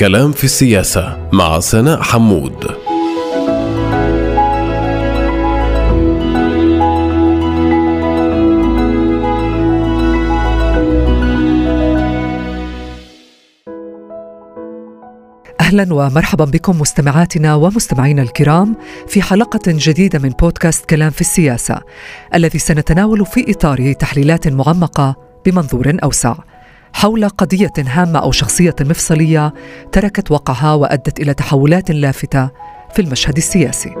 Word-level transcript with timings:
كلام 0.00 0.32
في 0.32 0.44
السياسة 0.44 1.28
مع 1.32 1.60
سناء 1.60 2.02
حمود. 2.02 2.64
أهلا 15.60 15.94
ومرحبا 15.94 16.44
بكم 16.44 16.80
مستمعاتنا 16.80 17.54
ومستمعينا 17.54 18.22
الكرام 18.22 18.76
في 19.08 19.22
حلقة 19.22 19.60
جديدة 19.66 20.18
من 20.18 20.28
بودكاست 20.28 20.84
كلام 20.84 21.10
في 21.10 21.20
السياسة 21.20 21.80
الذي 22.34 22.58
سنتناول 22.58 23.26
في 23.26 23.50
اطاره 23.50 23.92
تحليلات 23.92 24.48
معمقة 24.48 25.16
بمنظور 25.46 25.96
أوسع. 26.04 26.34
حول 26.92 27.28
قضية 27.28 27.72
هامة 27.78 28.18
أو 28.18 28.32
شخصية 28.32 28.76
مفصلية 28.80 29.54
تركت 29.92 30.30
وقعها 30.30 30.74
وأدت 30.74 31.20
إلى 31.20 31.34
تحولات 31.34 31.90
لافتة 31.90 32.50
في 32.94 33.02
المشهد 33.02 33.36
السياسي. 33.36 33.94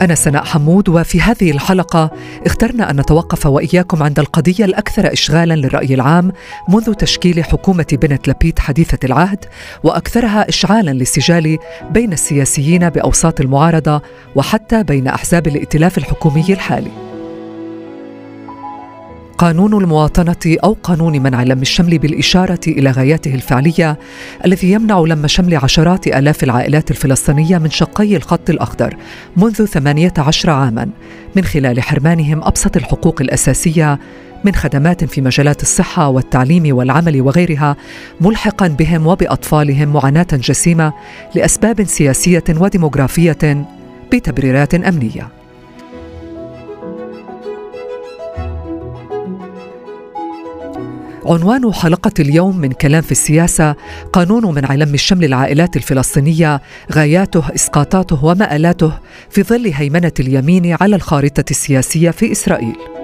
أنا 0.00 0.14
سناء 0.14 0.44
حمود 0.44 0.88
وفي 0.88 1.20
هذه 1.20 1.50
الحلقة 1.50 2.10
اخترنا 2.46 2.90
أن 2.90 3.00
نتوقف 3.00 3.46
وإياكم 3.46 4.02
عند 4.02 4.18
القضية 4.18 4.64
الأكثر 4.64 5.12
إشغالا 5.12 5.54
للرأي 5.54 5.94
العام 5.94 6.32
منذ 6.68 6.94
تشكيل 6.94 7.44
حكومة 7.44 7.86
بنت 7.92 8.28
لبيد 8.28 8.58
حديثة 8.58 8.98
العهد 9.04 9.44
وأكثرها 9.82 10.48
إشعالا 10.48 10.90
للسجال 10.90 11.58
بين 11.90 12.12
السياسيين 12.12 12.90
بأوساط 12.90 13.40
المعارضة 13.40 14.02
وحتى 14.34 14.82
بين 14.82 15.08
أحزاب 15.08 15.46
الائتلاف 15.46 15.98
الحكومي 15.98 16.44
الحالي. 16.48 17.11
قانون 19.38 19.82
المواطنة 19.82 20.56
أو 20.64 20.76
قانون 20.82 21.22
منع 21.22 21.42
لم 21.42 21.62
الشمل 21.62 21.98
بالإشارة 21.98 22.60
إلى 22.66 22.90
غاياته 22.90 23.34
الفعلية 23.34 23.98
الذي 24.44 24.72
يمنع 24.72 25.00
لم 25.00 25.26
شمل 25.26 25.56
عشرات 25.56 26.06
آلاف 26.06 26.44
العائلات 26.44 26.90
الفلسطينية 26.90 27.58
من 27.58 27.70
شقي 27.70 28.16
الخط 28.16 28.50
الأخضر 28.50 28.96
منذ 29.36 29.64
18 29.64 30.50
عاما 30.50 30.88
من 31.36 31.44
خلال 31.44 31.82
حرمانهم 31.82 32.42
أبسط 32.42 32.76
الحقوق 32.76 33.22
الأساسية 33.22 33.98
من 34.44 34.54
خدمات 34.54 35.04
في 35.04 35.20
مجالات 35.20 35.62
الصحة 35.62 36.08
والتعليم 36.08 36.76
والعمل 36.76 37.20
وغيرها 37.20 37.76
ملحقا 38.20 38.68
بهم 38.68 39.06
وبأطفالهم 39.06 39.92
معاناة 39.92 40.26
جسيمة 40.32 40.92
لأسباب 41.34 41.84
سياسية 41.84 42.44
وديموغرافية 42.48 43.66
بتبريرات 44.12 44.74
أمنية. 44.74 45.41
عنوان 51.26 51.72
حلقة 51.72 52.12
اليوم 52.20 52.56
من 52.56 52.72
كلام 52.72 53.02
في 53.02 53.12
السياسة 53.12 53.74
قانون 54.12 54.54
منع 54.54 54.74
لم 54.74 54.94
الشمل 54.94 55.24
العائلات 55.24 55.76
الفلسطينية 55.76 56.60
غاياته 56.92 57.54
إسقاطاته 57.54 58.24
ومآلاته 58.24 58.92
في 59.30 59.42
ظل 59.42 59.72
هيمنة 59.74 60.12
اليمين 60.20 60.76
على 60.80 60.96
الخارطة 60.96 61.44
السياسية 61.50 62.10
في 62.10 62.32
إسرائيل. 62.32 63.01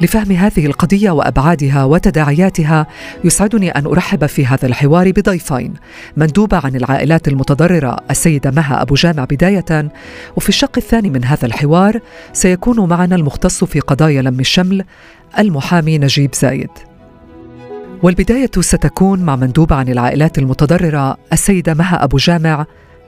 لفهم 0.00 0.32
هذه 0.32 0.66
القضية 0.66 1.10
وأبعادها 1.10 1.84
وتداعياتها 1.84 2.86
يسعدني 3.24 3.70
أن 3.70 3.86
أرحب 3.86 4.26
في 4.26 4.46
هذا 4.46 4.66
الحوار 4.66 5.10
بضيفين 5.10 5.74
مندوبة 6.16 6.60
عن 6.64 6.76
العائلات 6.76 7.28
المتضررة 7.28 7.96
السيدة 8.10 8.50
مها 8.50 8.82
أبو 8.82 8.94
جامع 8.94 9.24
بداية 9.24 9.90
وفي 10.36 10.48
الشق 10.48 10.72
الثاني 10.76 11.10
من 11.10 11.24
هذا 11.24 11.46
الحوار 11.46 12.00
سيكون 12.32 12.88
معنا 12.88 13.16
المختص 13.16 13.64
في 13.64 13.80
قضايا 13.80 14.22
لم 14.22 14.40
الشمل 14.40 14.84
المحامي 15.38 15.98
نجيب 15.98 16.34
زايد. 16.34 16.70
والبداية 18.02 18.50
ستكون 18.60 19.22
مع 19.22 19.36
مندوبة 19.36 19.76
عن 19.76 19.88
العائلات 19.88 20.38
المتضررة 20.38 21.16
السيدة 21.32 21.74
مها 21.74 22.04
أبو 22.04 22.16
جامع 22.16 22.66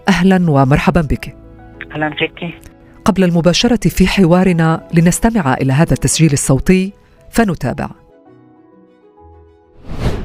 أهلا 0.09 0.51
ومرحبا 0.51 1.01
بك. 1.01 1.37
أهلا 1.95 2.11
فيك. 2.11 2.72
قبل 3.05 3.24
المباشرة 3.24 3.89
في 3.89 4.07
حوارنا 4.07 4.89
لنستمع 4.95 5.55
إلى 5.55 5.73
هذا 5.73 5.92
التسجيل 5.92 6.33
الصوتي 6.33 6.92
فنتابع. 7.30 8.02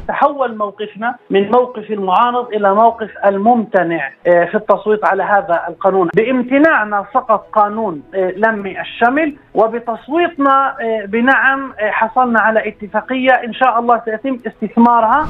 تحول 0.08 0.58
موقفنا 0.58 1.16
من 1.30 1.52
موقف 1.52 1.92
المعارض 1.92 2.54
إلى 2.54 2.74
موقف 2.74 3.10
الممتنع 3.26 4.12
آه، 4.28 4.46
في 4.46 4.56
التصويت 4.56 5.06
على 5.06 5.24
هذا 5.24 5.66
القانون. 5.68 6.10
بامتناعنا 6.16 7.06
سقط 7.14 7.50
قانون 7.54 8.04
آه، 8.16 8.34
لم 8.38 8.68
الشمل 8.68 9.36
وبتصويتنا 9.54 10.76
آه، 10.82 11.06
بنعم 11.06 11.74
حصلنا 11.80 12.40
على 12.40 12.68
اتفاقية 12.68 13.32
إن 13.32 13.54
شاء 13.54 13.80
الله 13.80 14.02
سيتم 14.06 14.38
استثمارها. 14.48 15.28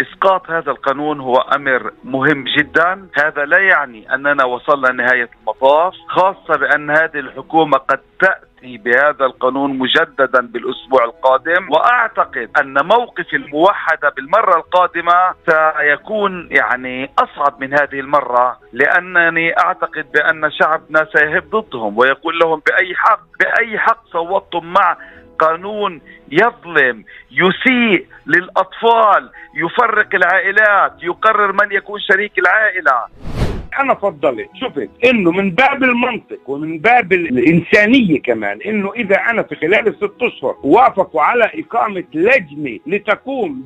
إسقاط 0.00 0.50
هذا 0.50 0.70
القانون 0.70 1.20
هو 1.20 1.34
أمر 1.56 1.92
مهم 2.04 2.44
جدا. 2.58 3.08
هذا 3.24 3.44
لا 3.44 3.58
يعني 3.58 4.14
أننا 4.14 4.44
وصلنا 4.44 4.92
نهايه 4.92 5.28
المطاف 5.40 5.94
خاصة 6.08 6.58
بأن 6.60 6.90
هذه 6.90 7.18
الحكومة 7.18 7.78
قد 7.78 8.00
تأتي 8.20 8.45
بهذا 8.62 9.24
القانون 9.24 9.78
مجددا 9.78 10.40
بالأسبوع 10.40 11.04
القادم 11.04 11.70
وأعتقد 11.70 12.50
أن 12.60 12.86
موقف 12.86 13.34
الموحده 13.34 14.08
بالمرة 14.16 14.56
القادمة 14.56 15.34
سيكون 15.48 16.48
يعني 16.50 17.10
أصعب 17.18 17.60
من 17.60 17.72
هذه 17.72 18.00
المرة 18.00 18.58
لأنني 18.72 19.58
أعتقد 19.58 20.12
بأن 20.12 20.50
شعبنا 20.50 21.06
سيهب 21.16 21.50
ضدهم 21.50 21.98
ويقول 21.98 22.38
لهم 22.38 22.62
بأي 22.66 22.94
حق 22.94 23.20
بأي 23.40 23.78
حق 23.78 24.06
صوتتم 24.12 24.72
مع 24.72 24.96
قانون 25.38 26.00
يظلم 26.32 27.04
يسيء 27.30 28.06
للأطفال 28.26 29.30
يفرق 29.54 30.14
العائلات 30.14 30.92
يقرر 31.02 31.52
من 31.52 31.72
يكون 31.72 32.00
شريك 32.00 32.38
العائلة. 32.38 33.35
أنا 33.80 33.94
فضلت 33.94 34.48
شفت 34.54 34.90
إنه 35.04 35.30
من 35.30 35.50
باب 35.50 35.82
المنطق 35.84 36.38
ومن 36.50 36.78
باب 36.78 37.12
الإنسانية 37.12 38.22
كمان 38.22 38.60
إنه 38.62 38.92
إذا 38.92 39.16
أنا 39.16 39.42
في 39.42 39.54
خلال 39.54 39.88
الست 39.88 40.22
أشهر 40.22 40.56
وافقوا 40.62 41.22
على 41.22 41.50
إقامة 41.54 42.04
لجنة 42.14 42.78
لتقوم 42.86 43.62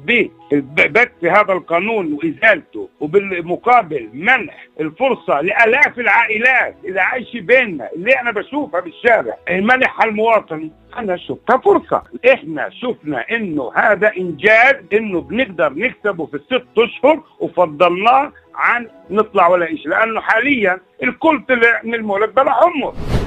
ببث 0.53 1.25
هذا 1.25 1.53
القانون 1.53 2.13
وإزالته 2.13 2.89
وبالمقابل 3.01 4.09
منح 4.13 4.67
الفرصة 4.81 5.41
لآلاف 5.41 5.99
العائلات 5.99 6.77
اللي 6.85 7.01
عايشة 7.01 7.41
بيننا 7.41 7.89
اللي 7.97 8.13
أنا 8.21 8.31
بشوفها 8.31 8.81
بالشارع 8.81 9.37
منحها 9.51 10.05
المواطن 10.07 10.71
أنا 10.99 11.17
شفتها 11.17 11.57
فرصة. 11.57 12.03
إحنا 12.33 12.71
شفنا 12.71 13.25
إنه 13.31 13.73
هذا 13.75 14.13
إنجاز 14.19 14.75
إنه 14.93 15.21
بنقدر 15.21 15.73
نكسبه 15.73 16.27
في 16.27 16.35
الست 16.35 16.65
أشهر 16.79 17.23
وفضلناه 17.41 18.33
عن 18.55 18.87
نطلع 19.11 19.49
ولا 19.49 19.67
شيء 19.67 19.89
لأنه 19.89 20.21
حاليا 20.21 20.79
الكل 21.03 21.43
طلع 21.49 21.81
من 21.85 21.95
المولد 21.95 22.35
بلا 22.35 22.53
حمص 22.53 23.20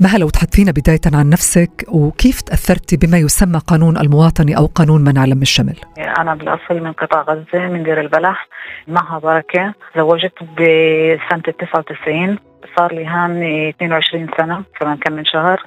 مها 0.00 0.18
لو 0.18 0.28
تحدثينا 0.28 0.70
بداية 0.70 1.00
عن 1.14 1.30
نفسك؟ 1.30 1.70
وكيف 1.88 2.40
تأثرتي 2.40 2.96
بما 2.96 3.18
يسمى 3.18 3.60
قانون 3.66 3.96
المواطنة 3.96 4.58
أو 4.58 4.66
قانون 4.66 5.04
منع 5.04 5.24
لم 5.24 5.42
الشمل؟ 5.42 5.76
أنا 6.18 6.34
بالأصل 6.34 6.80
من 6.80 6.92
قطاع 6.92 7.22
غزة 7.22 7.66
من 7.68 7.82
دير 7.82 8.00
البلح. 8.00 8.48
معها 8.88 9.18
بركة. 9.18 9.74
زوجت 9.96 10.32
بسنة 10.42 11.54
99 11.58 12.38
صار 12.76 12.94
لي 12.94 13.06
هان 13.06 13.42
22 13.68 14.28
سنة 14.38 14.64
كمان 14.80 14.96
كم 14.96 15.12
من 15.12 15.24
شهر. 15.24 15.62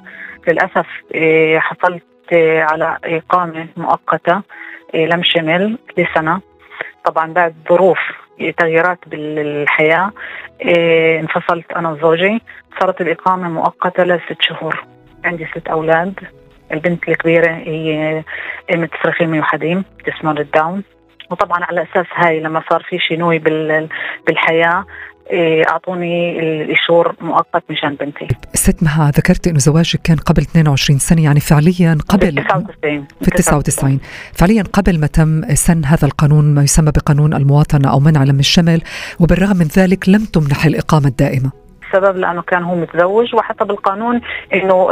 للأسف 0.47 0.85
إيه، 1.13 1.59
حصلت 1.59 2.03
على 2.71 2.97
إقامة 3.03 3.67
مؤقتة 3.77 4.41
إيه، 4.93 5.05
لم 5.05 5.23
شمل 5.23 5.77
لسنة 5.97 6.41
طبعا 7.05 7.33
بعد 7.33 7.55
ظروف 7.69 7.99
تغييرات 8.57 8.99
بالحياة. 9.07 10.11
إيه، 10.61 11.19
انفصلت 11.19 11.71
أنا 11.71 11.89
وزوجي. 11.89 12.41
صارت 12.79 13.01
الإقامة 13.01 13.49
مؤقتة 13.49 14.03
لست 14.03 14.41
شهور. 14.41 14.83
عندي 15.25 15.45
ست 15.45 15.67
أولاد. 15.67 16.19
البنت 16.71 17.09
الكبيرة 17.09 17.51
هي 17.51 18.23
متسرخيمي 18.71 19.39
وحديم 19.39 19.83
جسمها 20.07 20.33
الداون 20.33 20.83
وطبعا 21.29 21.63
على 21.63 21.81
أساس 21.83 22.05
هاي 22.15 22.39
لما 22.39 22.63
صار 22.69 22.83
في 22.83 22.99
شنو 22.99 23.39
بالحياة 24.27 24.77
إيه، 24.77 24.85
أعطوني 25.69 26.39
الايشور 26.39 27.15
مؤقت 27.21 27.63
مشان 27.69 27.95
بنتي 27.95 28.27
ست 28.53 28.83
مها 28.83 29.11
ذكرت 29.11 29.47
إنه 29.47 29.59
زواجك 29.59 29.99
كان 30.03 30.17
قبل 30.17 30.41
22 30.41 30.99
سنة 30.99 31.23
يعني 31.23 31.39
فعليا 31.39 31.97
قبل 32.09 32.35
99 32.35 33.07
في 33.21 33.31
99 33.31 33.99
فعليا 34.33 34.63
قبل 34.73 34.99
ما 34.99 35.07
تم 35.07 35.55
سن 35.55 35.85
هذا 35.85 36.05
القانون 36.07 36.55
ما 36.55 36.63
يسمى 36.63 36.91
بقانون 36.91 37.33
المواطنة 37.33 37.91
أو 37.91 37.99
منع 37.99 38.23
لم 38.23 38.39
الشمل 38.39 38.81
وبالرغم 39.19 39.57
من 39.57 39.67
ذلك 39.77 40.09
لم 40.09 40.25
تمنح 40.25 40.65
الإقامة 40.65 41.07
الدائمة. 41.07 41.51
السبب 41.87 42.17
لأنه 42.17 42.41
كان 42.41 42.63
هو 42.63 42.75
متزوج 42.75 43.35
وحتى 43.35 43.65
بالقانون 43.65 44.21
إنه 44.53 44.89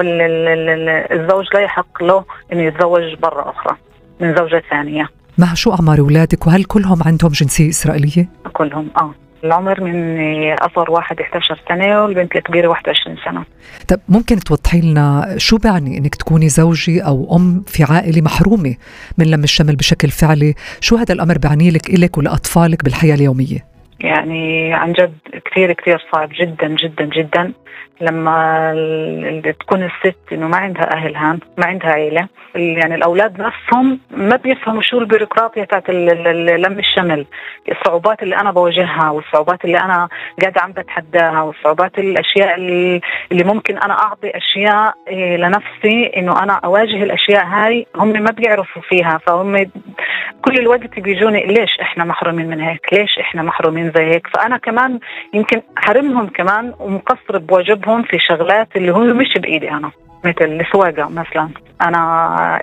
الزوج 1.11 1.45
لا 1.53 1.59
يحق 1.59 2.03
له 2.03 2.25
إنه 2.53 2.61
يتزوج 2.61 3.13
برا 3.21 3.49
أخرى 3.49 3.77
من 4.19 4.35
زوجة 4.35 4.63
ثانية. 4.69 5.09
مع 5.37 5.53
شو 5.53 5.73
أعمار 5.73 5.99
أولادك؟ 5.99 6.47
وهل 6.47 6.63
كلهم 6.63 6.99
عندهم 7.05 7.31
جنسية 7.31 7.69
إسرائيلية؟ 7.69 8.29
كلهم 8.53 8.89
آه. 8.97 9.24
العمر 9.45 9.83
من 9.83 10.53
أصغر 10.53 10.91
واحد 10.91 11.19
11 11.19 11.61
سنة 11.69 12.03
والبنت 12.03 12.35
الكبيرة 12.35 12.67
21 12.67 13.17
سنة. 13.25 13.45
طب 13.87 13.99
ممكن 14.09 14.39
توضحي 14.39 14.81
لنا 14.81 15.35
شو 15.37 15.57
بعني 15.57 15.97
إنك 15.97 16.15
تكوني 16.15 16.49
زوجي 16.49 17.01
أو 17.01 17.35
أم 17.35 17.63
في 17.67 17.83
عائلة 17.83 18.21
محرومة 18.21 18.75
من 19.17 19.25
لم 19.25 19.43
الشمل 19.43 19.75
بشكل 19.75 20.09
فعلي؟ 20.09 20.55
شو 20.81 20.95
هذا 20.95 21.13
الأمر 21.13 21.37
بعني 21.37 21.71
لك 21.71 21.89
إلك 21.89 22.17
ولأطفالك 22.17 22.83
بالحياة 22.83 23.15
اليومية؟ 23.15 23.74
يعني 23.99 24.73
عن 24.73 24.93
جد 24.93 25.17
كثير 25.45 25.73
كثير 25.73 26.03
صعب 26.13 26.29
جدا 26.39 26.67
جدا 26.67 27.05
جدا. 27.05 27.53
لما 28.01 29.51
تكون 29.59 29.83
الست 29.83 30.17
إنه 30.31 30.47
ما 30.47 30.57
عندها 30.57 30.93
أهل 30.93 31.15
هان 31.15 31.39
ما 31.57 31.65
عندها 31.65 31.89
عيلة 31.91 32.27
يعني 32.55 32.95
الأولاد 32.95 33.41
نفسهم 33.41 33.99
ما 34.11 34.35
بيفهموا 34.35 34.81
شو 34.81 34.99
البيروقراطية 34.99 35.63
تاعت 35.63 35.89
لم 35.89 36.79
الشمل. 36.79 37.25
الصعوبات 37.71 38.23
اللي 38.23 38.35
أنا 38.35 38.51
بواجهها 38.51 39.09
والصعوبات 39.09 39.65
اللي 39.65 39.77
أنا 39.77 40.07
قاعدة 40.41 40.61
عم 40.61 40.71
بتحداها 40.71 41.41
والصعوبات 41.41 41.99
الأشياء 41.99 42.55
اللي, 42.55 43.01
ممكن 43.31 43.77
أنا 43.77 43.93
أعطي 43.93 44.31
أشياء 44.37 44.93
إيه، 45.07 45.37
لنفسي 45.37 46.11
إنه 46.17 46.43
أنا 46.43 46.53
أواجه 46.53 47.03
الأشياء 47.03 47.45
هاي 47.45 47.85
هم 47.95 48.07
ما 48.07 48.31
بيعرفوا 48.31 48.81
فيها. 48.81 49.17
فهم 49.27 49.71
كل 50.41 50.57
الوقت 50.59 50.99
بيجوني 50.99 51.45
ليش 51.45 51.79
إحنا 51.81 52.03
محرومين 52.03 52.47
من 52.47 52.59
هيك؟ 52.61 52.93
ليش 52.93 53.19
إحنا 53.19 53.41
محرومين 53.41 53.91
زي 53.95 54.03
هيك. 54.03 54.27
فأنا 54.27 54.57
كمان 54.57 54.99
يمكن 55.33 55.61
حرمهم 55.75 56.27
كمان 56.27 56.73
ومقصر 56.79 57.37
بواجبهم 57.37 58.03
في 58.03 58.17
شغلات 58.19 58.67
اللي 58.75 58.91
هو 58.91 59.03
مش 59.03 59.33
بإيدي 59.37 59.71
أنا 59.71 59.91
مثل 60.23 60.45
السواقة 60.45 61.09
مثلا. 61.09 61.49
أنا 61.81 61.99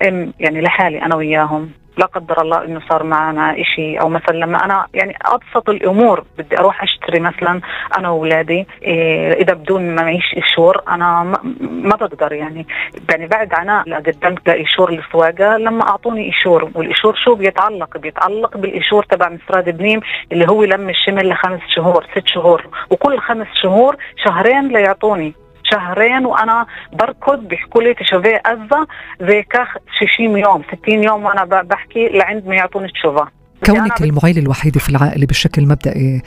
أم 0.07 0.33
يعني 0.39 0.61
لحالي 0.61 1.01
أنا 1.01 1.15
وياهم. 1.15 1.69
لا 1.97 2.05
قدر 2.05 2.41
الله 2.41 2.65
إنه 2.65 2.81
صار 2.89 3.03
معنا 3.03 3.61
إشي 3.61 3.99
أو 3.99 4.09
مثلا 4.09 4.37
لما 4.37 4.65
أنا 4.65 4.87
يعني 4.93 5.17
أبسط 5.25 5.69
الأمور 5.69 6.23
بدي 6.37 6.59
أروح 6.59 6.83
أشتري 6.83 7.19
مثلا 7.19 7.61
أنا 7.97 8.09
واولادي 8.09 8.67
إيه 8.83 9.33
إذا 9.33 9.53
بدون 9.53 9.95
ما 9.95 10.03
معيش 10.03 10.33
ايشور 10.37 10.81
أنا 10.87 11.23
ما 11.61 11.95
بقدر 11.95 12.33
يعني. 12.33 12.67
يعني 13.09 13.27
بعد 13.27 13.53
عناء 13.53 13.83
قدمت 13.93 14.47
لايشور 14.47 14.89
السواقة 14.89 15.57
لما 15.57 15.89
أعطوني 15.89 16.25
ايشور 16.25 16.69
والايشور 16.75 17.15
شو 17.15 17.35
بيتعلق؟ 17.35 17.97
بيتعلق 17.97 18.57
بالايشور 18.57 19.03
تبع 19.03 19.29
مسراد 19.29 19.77
هبنيم 19.77 20.01
اللي 20.31 20.47
هو 20.49 20.63
لم 20.63 20.89
الشمل 20.89 21.29
لخمس 21.29 21.61
شهور 21.75 22.05
ست 22.11 22.27
شهور 22.27 22.67
وكل 22.89 23.19
خمس 23.19 23.47
شهور 23.61 23.95
شهرين 24.25 24.67
ليعطوني 24.67 25.33
شهرين 25.73 26.25
وأنا 26.25 26.65
بركض 26.93 27.39
بيحكوا 27.39 27.81
لي 27.83 27.93
تشوفي 27.93 28.39
ازا 28.45 28.85
زي 29.21 29.43
كاخ 29.43 29.77
60 30.15 30.37
يوم 30.37 30.63
60 30.83 31.03
يوم 31.03 31.23
وأنا 31.23 31.43
بحكي 31.61 32.09
لعند 32.09 32.47
ما 32.47 32.55
يعطوني 32.55 32.87
تشوفا 32.87 33.27
كونك 33.65 34.01
المعيلة 34.01 34.41
الوحيدة 34.41 34.79
في 34.79 34.89
العائلة 34.89 35.25
بشكل 35.25 35.67
مبدئي 35.67 36.21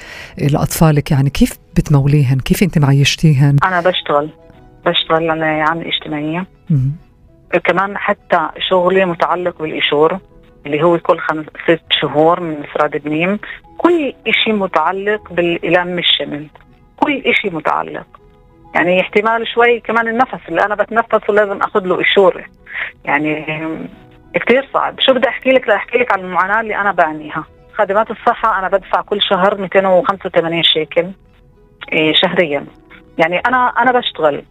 لأطفالك 0.53 1.11
يعني 1.11 1.31
كيف 1.31 1.59
بتموليهن؟ 1.77 2.39
كيف 2.39 2.63
أنت 2.63 2.79
معيشتيهن؟ 2.79 3.57
أنا 3.65 3.81
بشتغل 3.81 4.31
بشتغل 4.87 5.31
أنا 5.31 5.47
عاملة 5.47 5.89
اجتماعية. 5.89 6.47
كمان 7.65 7.99
حتى 7.99 8.49
شغلي 8.71 9.05
متعلق 9.05 9.63
بالإيشور 9.63 10.19
اللي 10.67 10.83
هو 10.83 10.99
كل 10.99 11.19
خمس 11.19 11.45
ست 11.65 11.83
شهور 12.01 12.41
من 12.41 12.61
مفراد 12.61 12.97
بنيم 12.97 13.39
كل 13.79 14.13
شيء 14.45 14.55
متعلق 14.55 15.33
بالإلام 15.33 15.99
الشمل 15.99 16.47
كل 16.97 17.23
شيء 17.43 17.55
متعلق. 17.55 18.07
يعني 18.77 19.01
احتمال 19.01 19.49
شوي 19.49 19.81
كمان 19.81 20.09
النفس 20.09 20.49
اللي 20.49 20.61
أنا 20.65 20.75
بتنفسه 20.75 21.33
لازم 21.33 21.59
أخذ 21.63 21.81
له 21.87 22.01
إشورة. 22.01 22.45
يعني 23.05 23.45
كثير 24.35 24.69
صعب. 24.75 25.01
شو 25.01 25.13
بدي 25.15 25.29
أحكي 25.29 25.51
لك؟ 25.51 25.69
لاحكي 25.69 25.99
لك 25.99 26.13
عن 26.13 26.21
المعاناة 26.21 26.61
اللي 26.61 26.77
أنا 26.77 26.93
بعانيها. 26.93 27.45
خدمات 27.75 28.11
الصحة 28.11 28.59
أنا 28.59 28.69
بدفع 28.69 29.01
كل 29.01 29.23
شهر 29.23 29.61
285 29.61 30.63
شيكل 30.63 31.07
إيه، 31.93 32.15
شهريا. 32.15 32.67
يعني 33.19 33.39
أنا 33.39 33.69
أنا 33.79 33.93
بشتغل. 33.93 34.43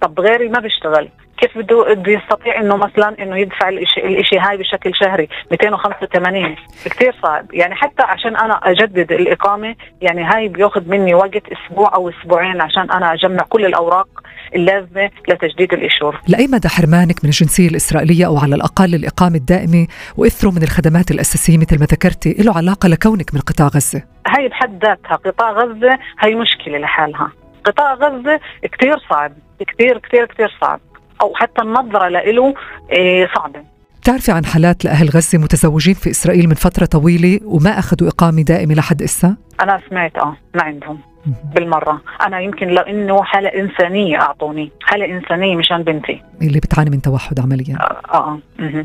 طب 0.00 0.20
غيري 0.20 0.48
ما 0.48 0.60
بيشتغل. 0.60 1.08
كيف 1.36 1.58
بده 1.58 1.94
بده 1.94 2.12
يستطيع 2.12 2.60
إنه 2.60 2.76
مثلا 2.76 3.22
إنه 3.22 3.36
يدفع 3.36 3.68
الشيء 3.68 4.40
هاي 4.40 4.56
بشكل 4.56 4.94
شهري؟ 4.94 5.28
285 5.50 6.56
كثير 6.84 7.16
صعب. 7.22 7.54
يعني 7.54 7.74
حتى 7.74 8.02
عشان 8.02 8.36
أنا 8.36 8.54
أجدد 8.54 9.12
الإقامة 9.12 9.74
يعني 10.02 10.22
هاي 10.24 10.48
بياخذ 10.48 10.88
مني 10.88 11.14
وقت 11.14 11.42
أسبوع 11.52 11.94
أو 11.94 12.08
أسبوعين 12.08 12.60
عشان 12.60 12.90
أنا 12.90 13.12
أجمع 13.12 13.44
كل 13.48 13.64
الأوراق 13.64 14.08
اللازمة 14.54 15.10
لتجديد 15.28 15.72
الايشور 15.72 16.20
لأي 16.28 16.46
مدى 16.46 16.68
حرمانك 16.68 17.24
من 17.24 17.30
الجنسية 17.30 17.68
الإسرائيلية 17.68 18.26
أو 18.26 18.38
على 18.38 18.54
الأقل 18.54 18.94
الإقامة 18.94 19.36
الدائمة 19.36 19.86
وإثره 20.16 20.50
من 20.50 20.62
الخدمات 20.62 21.10
الأساسية 21.10 21.58
مثل 21.58 21.78
ما 21.80 21.86
ذكرتي 21.86 22.34
له 22.38 22.56
علاقة 22.56 22.88
لكونك 22.88 23.34
من 23.34 23.40
قطاع 23.40 23.66
غزة؟ 23.66 24.02
هاي 24.26 24.48
بحد 24.48 24.84
ذاتها. 24.84 25.16
قطاع 25.16 25.52
غزة 25.52 25.98
هي 26.20 26.34
مشكلة 26.34 26.78
لحالها. 26.78 27.32
قطاع 27.64 27.94
غزة 27.94 28.40
كثير 28.72 28.98
صعب. 29.10 29.32
كثير 29.66 29.98
كثير 29.98 30.26
كثير 30.26 30.56
صعب. 30.60 30.80
أو 31.22 31.32
حتى 31.34 31.62
النظرة 31.62 32.08
له 32.08 32.54
إيه، 32.90 33.28
صعبة 33.36 33.74
بتعرفي 34.04 34.32
عن 34.32 34.44
حالات 34.44 34.84
لأهل 34.84 35.08
غزة 35.08 35.38
متزوجين 35.38 35.94
في 35.94 36.10
إسرائيل 36.10 36.48
من 36.48 36.54
فترة 36.54 36.86
طويلة 36.86 37.40
وما 37.44 37.78
أخذوا 37.78 38.08
إقامة 38.08 38.42
دائمة 38.42 38.74
لحد 38.74 39.02
إسا؟ 39.02 39.36
أنا 39.60 39.80
سمعت 39.90 40.16
آه 40.16 40.36
ما 40.54 40.62
عندهم 40.62 40.98
بالمرة 41.54 42.02
أنا 42.26 42.40
يمكن 42.40 42.68
لأنه 42.68 43.22
حالة 43.22 43.48
إنسانية 43.48 44.20
أعطوني 44.20 44.70
حالة 44.82 45.04
إنسانية 45.04 45.56
مشان 45.56 45.82
بنتي 45.82 46.22
اللي 46.42 46.58
بتعاني 46.58 46.90
من 46.90 47.02
توحد 47.02 47.40
عمليا 47.40 47.76
آه 47.80 48.00
آه, 48.14 48.38
آه. 48.60 48.84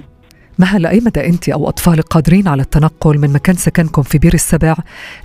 مها 0.60 0.80
لأي 0.80 1.00
مدى 1.06 1.26
أنت 1.26 1.50
أو 1.50 1.70
أطفالك 1.70 2.04
قادرين 2.04 2.48
على 2.48 2.62
التنقل 2.62 3.18
من 3.18 3.34
مكان 3.34 3.56
سكنكم 3.56 4.02
في 4.02 4.18
بير 4.18 4.34
السبع 4.34 4.76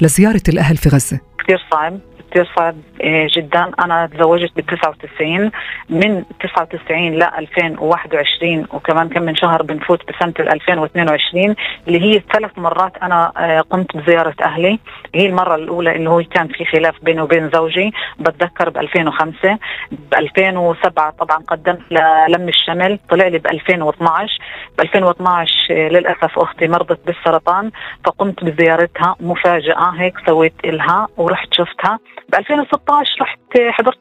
لزيارة 0.01 0.43
الأهل 0.49 0.77
في 0.77 0.89
غزة؟ 0.89 1.21
كثير 1.45 1.67
صعب 1.73 1.99
كثير 2.35 2.51
صعب 2.57 2.77
آه، 3.03 3.29
جدا. 3.37 3.71
أنا 3.85 4.07
تزوجت 4.07 4.51
ب 4.57 4.61
99 4.61 5.51
من 5.89 6.25
99 6.41 7.15
ل 7.15 7.23
2021 7.23 8.67
وكمان 8.73 9.09
كم 9.09 9.23
من 9.23 9.37
شهر 9.37 9.63
بنفوت 9.63 10.01
بسنة 10.09 10.35
2022 10.39 11.55
اللي 11.89 12.01
هي 12.03 12.23
ثلاث 12.33 12.59
مرات 12.59 12.97
أنا 13.03 13.33
آه، 13.37 13.61
قمت 13.61 13.97
بزيارة 13.97 14.35
أهلي. 14.43 14.79
هي 15.15 15.27
المرة 15.27 15.55
الأولى 15.55 15.97
اللي 15.97 16.11
هو 16.11 16.23
كان 16.23 16.49
في 16.49 16.65
خلاف 16.65 16.95
بيني 17.03 17.21
وبين 17.21 17.51
زوجي 17.51 17.93
بتذكر 18.19 18.71
ب 18.71 18.77
2005 18.79 19.59
ب 19.93 20.15
2007 20.15 21.11
طبعا 21.11 21.39
قدمت 21.39 21.81
للم 21.91 22.49
الشمل 22.49 22.99
طلع 23.11 23.27
لي 23.27 23.39
ب 23.39 23.47
2012 23.47 24.39
ب 24.79 24.81
2012 24.81 25.55
للأسف 25.71 26.39
أختي 26.39 26.69
مرضت 26.69 27.01
بالسرطان 27.07 27.71
فقمت 28.05 28.45
بزيارتها 28.45 29.17
مفاجأة. 29.21 29.93
هيك 29.99 30.15
سويت 30.27 30.55
لها 30.65 31.09
ورحت 31.17 31.55
شفتها. 31.55 31.99
ب 32.29 32.35
2016 32.35 33.21
رحت 33.21 33.39
حضرت 33.71 33.99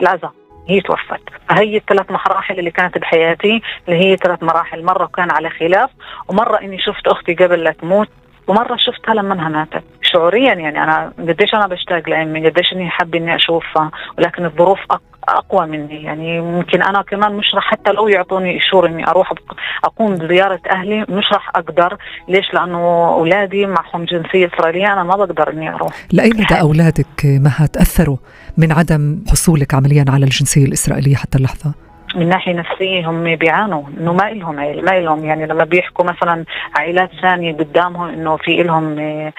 العزاء 0.00 0.32
هي 0.68 0.80
توفت. 0.80 1.20
فهي 1.48 1.76
الثلاث 1.76 2.10
مراحل 2.10 2.58
اللي 2.58 2.70
كانت 2.70 2.98
بحياتي 2.98 3.62
اللي 3.88 4.04
هي 4.04 4.16
ثلاث 4.16 4.42
مراحل. 4.42 4.84
مرة 4.84 5.06
كان 5.06 5.30
على 5.30 5.50
خلاف 5.50 5.90
ومرة 6.28 6.60
إني 6.60 6.78
شفت 6.78 7.06
أختي 7.06 7.34
قبل 7.34 7.64
لا 7.64 7.72
تموت 7.72 8.08
ومرة 8.46 8.76
شفتها 8.76 9.14
لما 9.14 9.34
إنها 9.34 9.48
ماتت. 9.48 9.84
شعوريا 10.02 10.54
يعني 10.54 10.82
أنا 10.82 11.12
قديش 11.18 11.54
أنا 11.54 11.66
بشتاق 11.66 12.08
لأمي 12.08 12.48
قديش 12.48 12.72
إني 12.72 12.90
حابة 12.90 13.18
إني 13.18 13.34
أشوفها 13.36 13.90
ولكن 14.18 14.44
الظروف 14.44 14.78
أقوى 15.30 15.66
مني. 15.66 16.02
يعني 16.02 16.36
يمكن 16.36 16.82
أنا 16.82 17.02
كمان 17.02 17.32
مش 17.32 17.54
رح 17.54 17.70
حتى 17.70 17.92
لو 17.92 18.08
يعطوني 18.08 18.50
ايشور 18.50 18.86
إني 18.86 19.08
أروح 19.08 19.32
أقوم 19.84 20.14
بزيارة 20.14 20.60
أهلي 20.70 21.00
مش 21.08 21.24
رح 21.32 21.48
أقدر. 21.54 21.96
ليش؟ 22.28 22.54
لأنه 22.54 23.08
أولادي 23.12 23.66
معهم 23.66 24.04
جنسية 24.04 24.50
إسرائيلية 24.54 24.92
أنا 24.92 25.02
ما 25.02 25.16
بقدر 25.16 25.50
إني 25.50 25.74
أروح. 25.74 25.92
لأي 26.12 26.30
مدى 26.30 26.60
أولادك 26.60 27.24
مها 27.24 27.66
تأثروا 27.66 28.16
من 28.56 28.72
عدم 28.72 29.24
حصولك 29.30 29.74
عمليا 29.74 30.04
على 30.08 30.24
الجنسية 30.24 30.64
الإسرائيلية 30.64 31.16
حتى 31.16 31.38
اللحظة؟ 31.38 31.74
من 32.14 32.28
ناحية 32.28 32.52
نفسية 32.52 33.10
هم 33.10 33.36
بيعانوا 33.36 33.82
إنه 33.98 34.12
ما 34.12 34.22
لهم 34.22 34.60
عيله 34.60 34.82
ما 34.82 35.00
لهم 35.00 35.24
يعني 35.24 35.46
لما 35.46 35.64
بيحكوا 35.64 36.04
مثلا 36.04 36.44
عائلات 36.74 37.10
ثانية 37.22 37.52
قدامهم 37.52 38.08
إنه 38.08 38.36
في 38.36 38.62
لهم 38.62 38.98
آه، 38.98 39.32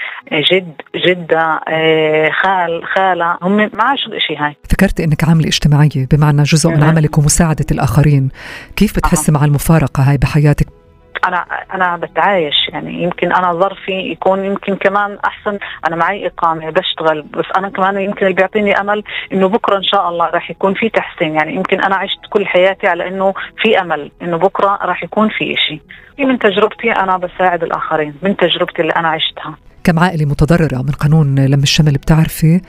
جد 0.52 0.74
جدة 0.96 1.60
آه، 1.68 2.30
خال 2.30 2.82
خالة 2.96 3.38
هم 3.42 3.58
ما 3.58 3.84
عاشوا 3.84 4.14
الشيء 4.14 4.40
هاي. 4.40 4.56
ذكرت 4.72 5.00
إنك 5.00 5.24
عاملة 5.24 5.48
اجتماعية 5.48 6.08
بمعنى 6.12 6.44
جزء 6.44 6.70
من 6.70 6.84
عملك 6.84 7.18
ومساعدة 7.18 7.66
الآخرين. 7.72 8.30
كيف 8.76 8.96
بتحس 8.98 9.30
مع 9.30 9.46
المفارقة 9.46 10.10
هاي 10.10 10.18
بحياتك 10.18 10.81
أنا 11.26 11.46
أنا 11.74 11.98
بتعايش 11.98 12.56
يعني 12.70 13.04
يمكن 13.04 13.34
أنا 13.34 13.54
ظرفي 13.54 13.92
يكون 13.92 14.46
يمكن 14.46 14.76
كمان 14.76 15.18
أحسن 15.26 15.60
أنا 15.88 15.96
معي 15.96 16.28
إقامة 16.28 16.70
بشتغل 16.70 17.22
بس 17.22 17.46
أنا 17.58 17.70
كمان 17.70 18.02
يمكن 18.02 18.26
اللي 18.26 18.36
بيعطيني 18.36 18.80
أمل 18.80 19.04
إنه 19.34 19.48
بكرة 19.48 19.78
إن 19.78 19.84
شاء 19.84 20.10
الله 20.10 20.26
راح 20.30 20.52
يكون 20.52 20.74
في 20.74 20.90
تحسين 20.90 21.36
يعني 21.36 21.56
يمكن 21.56 21.82
أنا 21.82 21.96
عشت 21.96 22.20
كل 22.30 22.48
حياتي 22.48 22.88
على 22.88 23.08
إنه 23.08 23.34
في 23.62 23.82
أمل 23.82 24.12
إنه 24.22 24.38
بكرة 24.38 24.80
راح 24.82 25.04
يكون 25.04 25.30
في 25.30 25.56
شيء 25.68 25.82
من 26.26 26.40
تجربتي 26.40 26.92
أنا 26.92 27.18
بساعد 27.18 27.64
الآخرين 27.64 28.16
من 28.22 28.38
تجربتي 28.38 28.82
اللي 28.82 28.94
أنا 28.94 29.08
عشتها. 29.08 29.56
كم 29.84 30.00
عائلة 30.00 30.26
متضررة 30.26 30.82
من 30.82 30.92
قانون 30.92 31.46
لم 31.46 31.60
الشمل 31.64 31.94
بتعرفي 31.94 32.62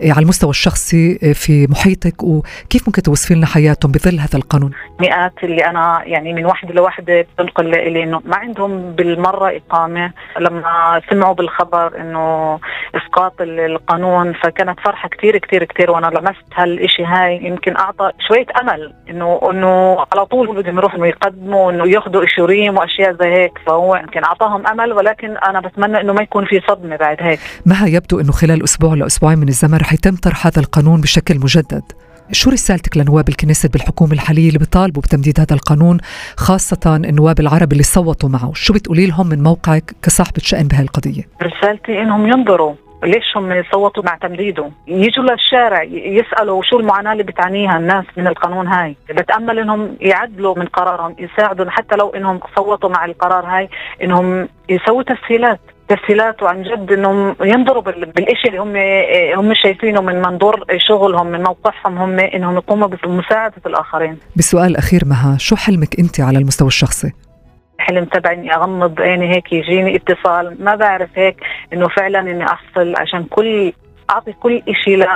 إيه، 0.00 0.12
على 0.12 0.22
المستوى 0.22 0.50
الشخصي 0.50 1.18
إيه، 1.22 1.32
في 1.32 1.66
محيطك 1.70 2.22
وكيف 2.22 2.82
ممكن 2.86 3.02
توصفي 3.02 3.34
لنا 3.34 3.46
حياتهم 3.46 3.92
بظل 3.92 4.18
هذا 4.18 4.38
القانون؟ 4.38 4.70
مئات 5.00 5.32
اللي 5.42 5.66
أنا 5.66 6.02
يعني 6.04 6.32
من 6.32 6.44
واحدة 6.44 6.74
لواحده 6.74 7.20
بتنقل 7.20 7.70
لي 7.70 8.02
إنه 8.02 8.20
ما 8.24 8.36
عندهم 8.36 8.92
بالمرة 8.92 9.56
إقامة. 9.56 10.12
لما 10.40 11.00
سمعوا 11.10 11.34
بالخبر 11.34 12.00
إنه 12.00 12.58
إسقاط 12.94 13.34
القانون 13.40 14.32
فكانت 14.32 14.80
فرحة 14.80 15.08
كثير 15.08 15.38
كثير 15.38 15.64
كثير 15.64 15.90
وأنا 15.90 16.06
لمست 16.06 16.44
هالشيء 16.54 17.06
هاي. 17.06 17.44
يمكن 17.44 17.76
أعطى 17.76 18.10
شوية 18.28 18.46
أمل 18.62 18.92
إنه 19.10 19.40
إنه 19.50 20.06
على 20.12 20.26
طول 20.26 20.56
بدهم 20.56 20.78
يروحوا 20.78 21.06
يقدموا 21.06 21.72
إنه 21.72 21.86
ياخذوا 21.88 22.24
إشوريم 22.24 22.76
وأشياء 22.76 23.12
زي 23.12 23.28
هيك. 23.28 23.58
فهو 23.66 23.96
يمكن 23.96 24.24
أعطاهم 24.24 24.66
أمل 24.66 24.92
ولكن 24.92 25.36
أنا 25.36 25.60
بتمنى 25.60 26.00
إنه 26.00 26.12
ما 26.12 26.22
يكون 26.22 26.44
في 26.44 26.57
صدمة 26.68 26.96
بعد 26.96 27.16
هيك. 27.20 27.40
مها 27.66 27.86
يبدو 27.86 28.20
إنه 28.20 28.32
خلال 28.32 28.64
أسبوع 28.64 28.94
لأسبوعين 28.94 29.38
من 29.38 29.48
الزمن 29.48 29.78
رح 29.78 29.92
يتم 29.92 30.16
طرح 30.16 30.46
هذا 30.46 30.60
القانون 30.60 31.00
بشكل 31.00 31.38
مجدد. 31.38 31.82
شو 32.32 32.50
رسالتك 32.50 32.96
لنواب 32.96 33.28
الكنيسة 33.28 33.68
بالحكومة 33.68 34.12
الحالية 34.12 34.48
اللي 34.48 34.58
بيطالبوا 34.58 35.02
بتمديد 35.02 35.40
هذا 35.40 35.54
القانون 35.54 35.98
خاصة 36.36 36.96
النواب 37.04 37.40
العرب 37.40 37.72
اللي 37.72 37.82
صوتوا 37.82 38.28
معه؟ 38.28 38.52
شو 38.54 38.72
بتقولي 38.72 39.06
لهم 39.06 39.28
من 39.28 39.42
موقعك 39.42 39.94
كصاحبة 40.02 40.40
شأن 40.42 40.68
بهالقضية 40.68 40.98
القضية؟ 40.98 41.22
رسالتي 41.42 42.02
إنهم 42.02 42.26
ينظروا. 42.26 42.74
ليش 43.04 43.36
هم 43.36 43.52
يصوتوا 43.52 44.02
مع 44.02 44.16
تمديده؟ 44.16 44.70
يجوا 44.86 45.24
للشارع 45.24 45.82
يسألوا 45.92 46.62
شو 46.62 46.80
المعاناة 46.80 47.12
اللي 47.12 47.22
بتعانيها 47.22 47.76
الناس 47.76 48.04
من 48.16 48.26
القانون 48.26 48.66
هاي. 48.66 48.96
بتأمل 49.10 49.58
إنهم 49.58 49.96
يعدلوا 50.00 50.58
من 50.58 50.66
قرارهم 50.66 51.16
يساعدوا 51.18 51.70
حتى 51.70 51.96
لو 51.96 52.08
إنهم 52.10 52.40
صوتوا 52.56 52.90
مع 52.90 53.04
القرار 53.04 53.46
هاي 53.46 53.68
إنهم 54.02 54.48
يسووا 54.68 55.02
تسهيلات. 55.02 55.60
تسهيلات 55.88 56.42
وعن 56.42 56.62
جد 56.62 56.92
إنهم 56.92 57.36
ينظروا 57.42 57.82
بالشيء 57.82 58.48
اللي 58.48 58.58
هم 58.58 58.76
هم 59.38 59.54
شايفينه 59.54 60.00
من 60.00 60.22
منظور 60.22 60.64
شغلهم 60.76 61.26
من 61.26 61.42
موقعهم 61.42 61.98
هم 61.98 62.18
إنهم 62.18 62.54
يقوموا 62.54 62.88
بمساعدة 62.88 63.62
الآخرين. 63.66 64.18
بسؤال 64.36 64.76
أخير 64.76 65.00
مها، 65.06 65.36
شو 65.38 65.56
حلمك 65.56 65.98
أنت 65.98 66.20
على 66.20 66.38
المستوى 66.38 66.68
الشخصي؟ 66.68 67.12
الحلم 67.80 68.04
تبعي 68.04 68.34
اني 68.34 68.54
أغمض 68.54 69.00
عيني 69.00 69.34
هيك 69.34 69.52
يجيني 69.52 69.96
اتصال 69.96 70.56
ما 70.64 70.74
بعرف 70.74 71.08
هيك 71.14 71.36
إنه 71.72 71.88
فعلا 71.88 72.20
إني 72.20 72.44
احصل 72.44 72.94
عشان 72.96 73.24
كل 73.24 73.72
أعطي 74.10 74.32
كل 74.32 74.62
شيء 74.84 75.06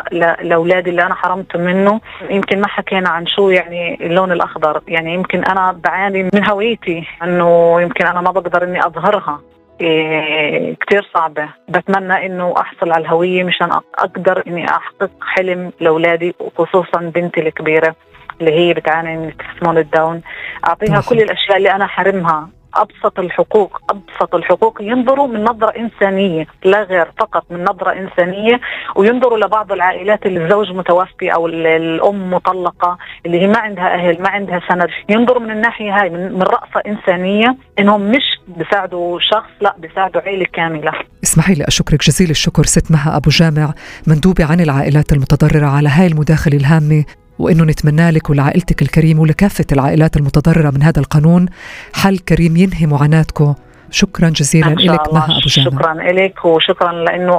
لأولادي 0.43 0.91
اللي 0.91 1.03
أنا 1.03 1.15
حرمت 1.15 1.57
منه 1.57 2.01
يمكن 2.31 2.61
ما 2.61 2.69
حكينا 2.69 3.09
عن 3.09 3.27
شو 3.27 3.51
يعني 3.51 4.07
اللون 4.07 4.33
الأخضر 4.33 4.83
يعني 4.89 5.15
يمكن 5.15 5.45
أنا 5.45 5.81
بعاني 5.85 6.23
من 6.23 6.49
هويتي 6.49 7.05
إنه 7.23 7.81
يمكن 7.81 8.07
أنا 8.07 8.21
ما 8.21 8.31
بقدر 8.31 8.65
إني 8.65 8.87
أظهرها 8.87 9.41
إيه 9.81 10.77
كثير 10.81 11.11
صعبة. 11.15 11.49
بتمنى 11.69 12.27
إنه 12.27 12.55
أحصل 12.59 12.93
على 12.93 13.03
الهوية 13.03 13.45
مشان 13.45 13.71
أقدر 13.99 14.43
إني 14.47 14.71
أحقق 14.71 15.11
حلم 15.23 15.73
لأولادي 15.81 16.35
وخصوصا 16.41 17.01
بنتي 17.01 17.41
الكبيرة 17.41 17.95
اللي 18.41 18.53
هي 18.53 18.75
بتعاني 18.75 19.17
من 19.17 19.33
تسمون 19.37 19.79
الداون. 19.79 20.23
أعطيها 20.67 21.03
كل 21.09 21.19
الأشياء 21.19 21.57
اللي 21.57 21.71
أنا 21.75 21.87
حرمها. 21.87 22.49
أبسط 22.75 23.19
الحقوق 23.19 23.81
أبسط 23.91 24.35
الحقوق. 24.35 24.79
ينظروا 24.83 25.27
من 25.27 25.45
نظرة 25.45 25.73
إنسانية 25.79 26.47
لا 26.65 26.83
غير 26.83 27.13
فقط 27.19 27.45
من 27.51 27.65
نظرة 27.65 27.93
إنسانية. 27.93 28.61
وينظروا 28.97 29.39
لبعض 29.39 29.73
العائلات 29.73 30.27
اللي 30.27 30.45
الزوج 30.45 30.71
متوفي 30.73 31.35
أو 31.35 31.47
الأم 31.47 32.31
مطلقة 32.31 32.99
اللي 33.27 33.41
هي 33.41 33.47
ما 33.47 33.59
عندها 33.59 33.95
أهل 33.95 34.23
ما 34.23 34.29
عندها 34.29 34.61
سند. 34.69 34.89
ينظروا 35.09 35.43
من 35.43 35.51
الناحية 35.51 36.01
هاي 36.01 36.11
من, 36.11 36.33
من 36.33 36.43
رأفة 36.43 36.83
إنسانية 36.87 37.57
إنهم 37.79 38.11
مش 38.11 38.23
بيساعدوا 38.49 39.19
شخص 39.21 39.51
لا 39.61 39.75
بيساعدوا 39.79 40.21
عائله 40.21 40.47
كاملة. 40.53 40.93
اسمحي 41.25 41.55
لي 41.55 41.65
أشكرك 41.65 42.05
جزيل 42.05 42.31
الشكر. 42.31 42.65
ست 42.65 42.91
مها 42.91 43.17
أبو 43.17 43.31
جامع 43.31 43.73
مندوبه 44.07 44.45
عن 44.45 44.61
العائلات 44.61 45.13
المتضررة 45.13 45.67
على 45.67 45.89
هاي 45.89 46.07
المداخلة 46.07 46.57
الهامة. 46.57 47.05
وإنه 47.39 47.65
نتمنى 47.65 48.11
لك 48.11 48.31
ولعائلتك 48.31 48.83
الكريمه 48.83 49.21
ولكافة 49.21 49.65
العائلات 49.73 50.17
المتضررة 50.17 50.71
من 50.71 50.83
هذا 50.83 51.01
القانون. 51.01 51.47
حل 51.95 52.19
كريم 52.19 52.57
ينهي 52.57 52.87
معاناتكم. 52.87 53.55
شكرا 53.91 54.29
جزيلا 54.29 54.69
لك 54.69 55.15
مها 55.15 55.25
أبو 55.25 55.47
جامع. 55.47 55.71
شكرا 55.71 55.95
لك 55.95 56.45
وشكرا 56.45 56.93
لإنه 56.93 57.39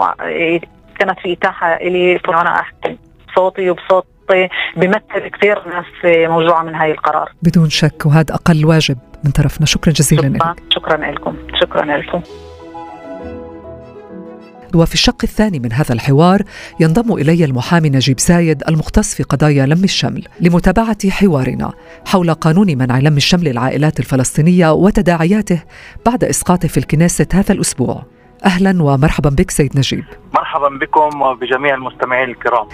كانت 1.00 1.20
في 1.24 1.34
إتاحة 1.34 1.78
لي 1.78 2.20
وأنا 2.28 2.60
أحكي 2.60 2.98
صوتي 3.36 3.70
وبصوت 3.70 4.06
بيمثل 4.78 5.28
كثير 5.34 5.56
ناس 5.68 5.86
موجوعة 6.30 6.64
من 6.64 6.76
هاي 6.76 6.92
القرار. 6.92 7.32
بدون 7.42 7.70
شك 7.70 8.06
وهذا 8.06 8.34
أقل 8.34 8.66
واجب 8.66 8.98
من 9.24 9.32
طرفنا. 9.32 9.66
شكرا 9.66 9.94
جزيلا 9.94 10.38
شكرا. 10.38 10.52
لك 10.52 10.74
شكرا 10.76 11.12
لكم 11.12 11.36
شكرا 11.62 11.98
لكم 11.98 12.22
وفي 14.76 14.94
الشق 14.94 15.16
الثاني 15.24 15.60
من 15.60 15.74
هذا 15.74 15.94
الحوار 15.94 16.42
ينضم 16.80 17.14
إلي 17.14 17.46
المحامي 17.46 17.90
نجيب 17.90 18.20
زايد 18.20 18.64
المختص 18.68 19.16
في 19.16 19.24
قضايا 19.24 19.66
لم 19.66 19.84
الشمل 19.84 20.28
لمتابعة 20.42 21.10
حوارنا 21.10 21.74
حول 22.06 22.34
قانون 22.34 22.78
منع 22.78 23.00
لم 23.00 23.18
الشمل 23.18 23.48
العائلات 23.48 24.00
الفلسطينية 24.00 24.72
وتداعياته 24.72 25.64
بعد 26.06 26.24
إسقاطه 26.24 26.68
في 26.68 26.78
الكنيسة 26.78 27.28
هذا 27.34 27.54
الأسبوع. 27.54 28.04
أهلا 28.46 28.84
ومرحبا 28.84 29.30
بك 29.30 29.52
سيد 29.52 29.78
نجيب. 29.78 30.04
مرحبا 30.34 30.70
بكم 30.82 31.22
وبجميع 31.22 31.76
المستمعين 31.76 32.30
الكرام. 32.30 32.68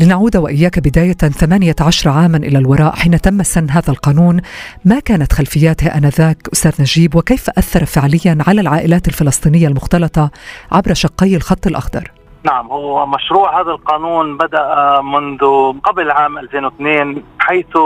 لنعود 0.00 0.36
وإياك 0.36 0.78
بداية 0.78 1.12
18 1.12 2.10
عاما 2.10 2.36
إلى 2.36 2.58
الوراء 2.58 2.96
حين 2.96 3.20
تم 3.20 3.42
سن 3.42 3.70
هذا 3.70 3.90
القانون. 3.90 4.40
ما 4.84 5.00
كانت 5.00 5.32
خلفياته 5.32 5.86
آنذاك 5.86 6.36
أستاذ 6.52 6.80
نجيب؟ 6.80 7.14
وكيف 7.14 7.50
أثر 7.50 7.84
فعليا 7.84 8.38
على 8.46 8.60
العائلات 8.60 9.08
الفلسطينية 9.08 9.68
المختلطة 9.68 10.30
عبر 10.72 10.94
شقي 10.94 11.36
الخط 11.36 11.66
الأخضر؟ 11.66 12.10
نعم 12.44 12.66
هو 12.66 13.06
مشروع 13.06 13.60
هذا 13.60 13.70
القانون 13.70 14.36
بدأ 14.36 15.00
منذ 15.00 15.72
قبل 15.84 16.10
عام 16.10 16.38
2002 16.38 17.22
حيث 17.38 17.76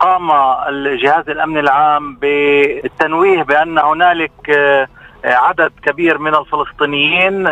قام 0.00 0.30
الجهاز 0.68 1.28
الأمن 1.28 1.58
العام 1.58 2.16
بالتنويه 2.16 3.42
بأن 3.42 3.78
هنالك 3.78 4.32
عدد 5.24 5.72
كبير 5.82 6.18
من 6.18 6.34
الفلسطينيين 6.34 7.46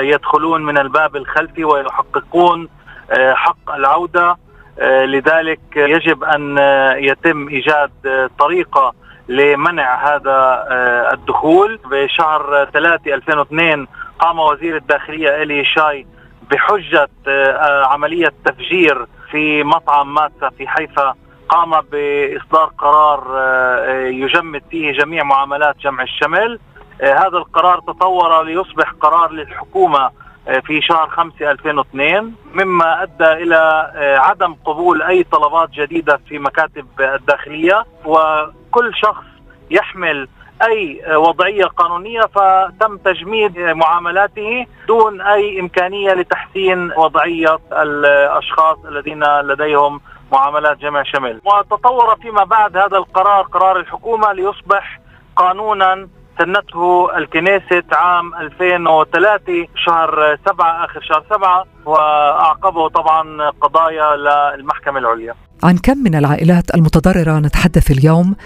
يدخلون 0.00 0.62
من 0.62 0.78
الباب 0.78 1.16
الخلفي 1.16 1.64
ويحققون 1.64 2.62
آه، 2.62 2.85
حق 3.34 3.74
العودة. 3.74 4.36
آه، 4.78 5.04
لذلك 5.04 5.60
يجب 5.76 6.24
أن 6.24 6.58
يتم 6.96 7.48
إيجاد 7.48 7.90
طريقة 8.38 8.94
لمنع 9.28 10.14
هذا 10.14 10.66
آه، 10.70 11.12
الدخول. 11.12 11.78
بشهر 11.90 12.68
3 12.72 13.14
2002 13.14 13.86
قام 14.18 14.38
وزير 14.38 14.76
الداخلية 14.76 15.42
إلي 15.42 15.64
شاي 15.64 16.06
بحجة 16.50 17.08
عملية 17.86 18.32
تفجير 18.44 19.06
في 19.30 19.62
مطعم 19.62 20.14
ماسا 20.14 20.50
في 20.58 20.68
حيفا. 20.68 21.14
قام 21.48 21.70
بإصدار 21.70 22.72
قرار 22.78 23.22
يجمد 23.96 24.62
فيه 24.70 24.92
جميع 24.92 25.24
معاملات 25.24 25.78
جمع 25.78 26.02
الشمل. 26.02 26.58
هذا 27.02 27.38
القرار 27.38 27.80
تطور 27.80 28.42
ليصبح 28.42 28.90
قرار 29.00 29.32
للحكومة 29.32 29.98
آه، 29.98 30.12
في 30.46 30.80
شهر 30.82 31.08
5 31.08 31.50
2002 31.50 32.34
مما 32.54 33.02
أدى 33.02 33.32
إلى 33.32 33.92
آه، 33.96 34.18
عدم 34.18 34.54
قبول 34.64 35.02
أي 35.02 35.24
طلبات 35.24 35.70
جديدة 35.70 36.20
في 36.28 36.38
مكاتب 36.38 36.86
الداخلية 37.00 37.84
وكل 38.04 38.94
شخص 38.94 39.24
يحمل 39.70 40.28
أي 40.62 41.02
وضعية 41.16 41.64
قانونية 41.64 42.20
فتم 42.20 42.96
تجميد 42.96 43.58
معاملاته 43.58 44.66
دون 44.88 45.20
أي 45.20 45.60
إمكانية 45.60 46.12
لتحسين 46.12 46.92
وضعية 46.96 47.58
الأشخاص 47.72 48.78
الذين 48.84 49.24
لديهم 49.40 50.00
معاملات 50.32 50.78
جمع 50.78 51.02
شمل. 51.02 51.40
وتطور 51.44 52.16
فيما 52.22 52.44
بعد 52.44 52.76
هذا 52.76 52.96
القرار 52.96 53.42
قرار 53.42 53.76
الحكومة 53.76 54.32
ليصبح 54.32 55.00
قانونا 55.36 56.08
سنته 56.38 57.16
الكنيسة 57.16 57.82
عام 57.92 58.34
2003 58.34 59.66
شهر 59.86 60.38
7 60.46 60.84
آخر 60.84 61.00
شهر 61.00 61.24
7 61.30 61.64
وأعقبه 61.86 62.88
طبعا 62.88 63.50
قضايا 63.50 64.16
للمحكمة 64.16 64.98
العليا. 64.98 65.34
عن 65.64 65.78
كم 65.78 65.98
من 65.98 66.14
العائلات 66.14 66.74
المتضررة 66.74 67.38
نتحدث 67.38 67.90
اليوم 67.90 68.36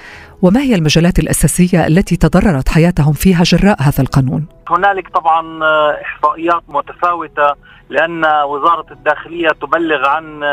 وما 0.42 0.61
هي 0.61 0.75
المجالات 0.75 1.18
الأساسية 1.18 1.87
التي 1.87 2.16
تضررت 2.16 2.68
حياتهم 2.68 3.12
فيها 3.12 3.42
جراء 3.42 3.82
هذا 3.82 4.00
القانون؟ 4.02 4.47
هنالك 4.68 5.09
طبعا 5.09 5.61
إحصائيات 6.02 6.62
متفاوتة 6.68 7.54
لأن 7.90 8.25
وزارة 8.25 8.87
الداخلية 8.90 9.49
تبلغ 9.49 10.09
عن 10.09 10.44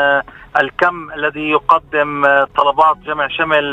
الكم 0.60 1.12
الذي 1.12 1.50
يقدم 1.50 2.22
طلبات 2.56 2.96
جمع 3.06 3.28
شمل 3.28 3.72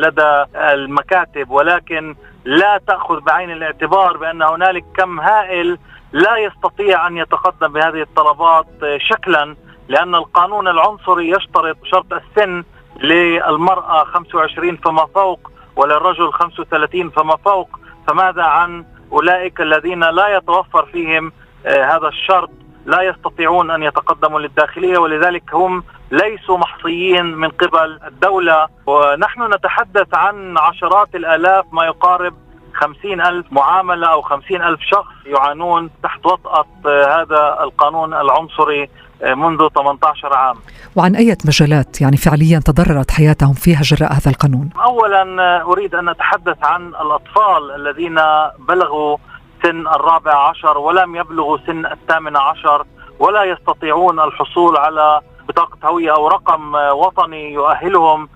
لدى 0.00 0.44
المكاتب 0.56 1.50
ولكن 1.50 2.14
لا 2.44 2.80
تأخذ 2.86 3.20
بعين 3.20 3.50
الاعتبار 3.50 4.16
بأن 4.16 4.42
هنالك 4.42 4.84
كم 4.96 5.20
هائل 5.20 5.78
لا 6.12 6.36
يستطيع 6.36 7.06
أن 7.06 7.16
يتقدم 7.16 7.72
بهذه 7.72 8.02
الطلبات 8.02 8.66
شكلا 8.96 9.56
لأن 9.88 10.14
القانون 10.14 10.68
العنصري 10.68 11.30
يشترط 11.30 11.76
شرط 11.84 12.12
السن 12.12 12.64
للمرأة 13.00 14.04
25 14.04 14.76
فما 14.76 15.06
فوق 15.14 15.50
وللرجل 15.76 16.32
35 16.32 17.10
فما 17.10 17.36
فوق 17.36 17.78
فماذا 18.08 18.42
عن 18.42 18.84
أولئك 19.12 19.60
الذين 19.60 20.00
لا 20.00 20.36
يتوفر 20.36 20.86
فيهم 20.86 21.32
هذا 21.66 22.08
الشرط؟ 22.08 22.50
لا 22.86 23.02
يستطيعون 23.02 23.70
أن 23.70 23.82
يتقدموا 23.82 24.40
للداخلية 24.40 24.98
ولذلك 24.98 25.54
هم 25.54 25.84
ليسوا 26.10 26.58
محصيين 26.58 27.24
من 27.26 27.48
قبل 27.48 28.00
الدولة. 28.06 28.66
ونحن 28.86 29.54
نتحدث 29.54 30.14
عن 30.14 30.58
عشرات 30.58 31.14
الآلاف 31.14 31.64
ما 31.72 31.84
يقارب 31.84 32.34
خمسين 32.74 33.20
ألف 33.20 33.46
معاملة 33.50 34.06
أو 34.06 34.22
خمسين 34.22 34.62
ألف 34.62 34.80
شخص 34.80 35.12
يعانون 35.26 35.90
تحت 36.02 36.26
وطأة 36.26 36.66
هذا 36.86 37.58
القانون 37.60 38.14
العنصري 38.14 38.88
منذ 39.24 39.68
18 39.68 40.34
عام. 40.36 40.56
وعن 40.96 41.16
أي 41.16 41.36
مجالات 41.44 42.00
يعني 42.00 42.16
فعليا 42.16 42.58
تضررت 42.58 43.10
حياتهم 43.10 43.52
فيها 43.52 43.82
جراء 43.82 44.12
هذا 44.12 44.30
القانون؟ 44.30 44.70
أولا 44.84 45.62
أريد 45.62 45.94
أن 45.94 46.08
أتحدث 46.08 46.64
عن 46.64 46.88
الأطفال 46.88 47.70
الذين 47.76 48.20
بلغوا 48.68 49.16
سن 49.62 49.86
الرابع 49.86 50.48
عشر 50.48 50.78
ولم 50.78 51.16
يبلغوا 51.16 51.58
سن 51.66 51.86
الثامن 51.86 52.36
عشر 52.36 52.86
ولا 53.18 53.44
يستطيعون 53.44 54.20
الحصول 54.20 54.76
على 54.76 55.20
بطاقة 55.48 55.88
هوية 55.88 56.14
أو 56.14 56.28
رقم 56.28 56.74
وطني 56.74 57.52
يؤهلهم 57.52 58.28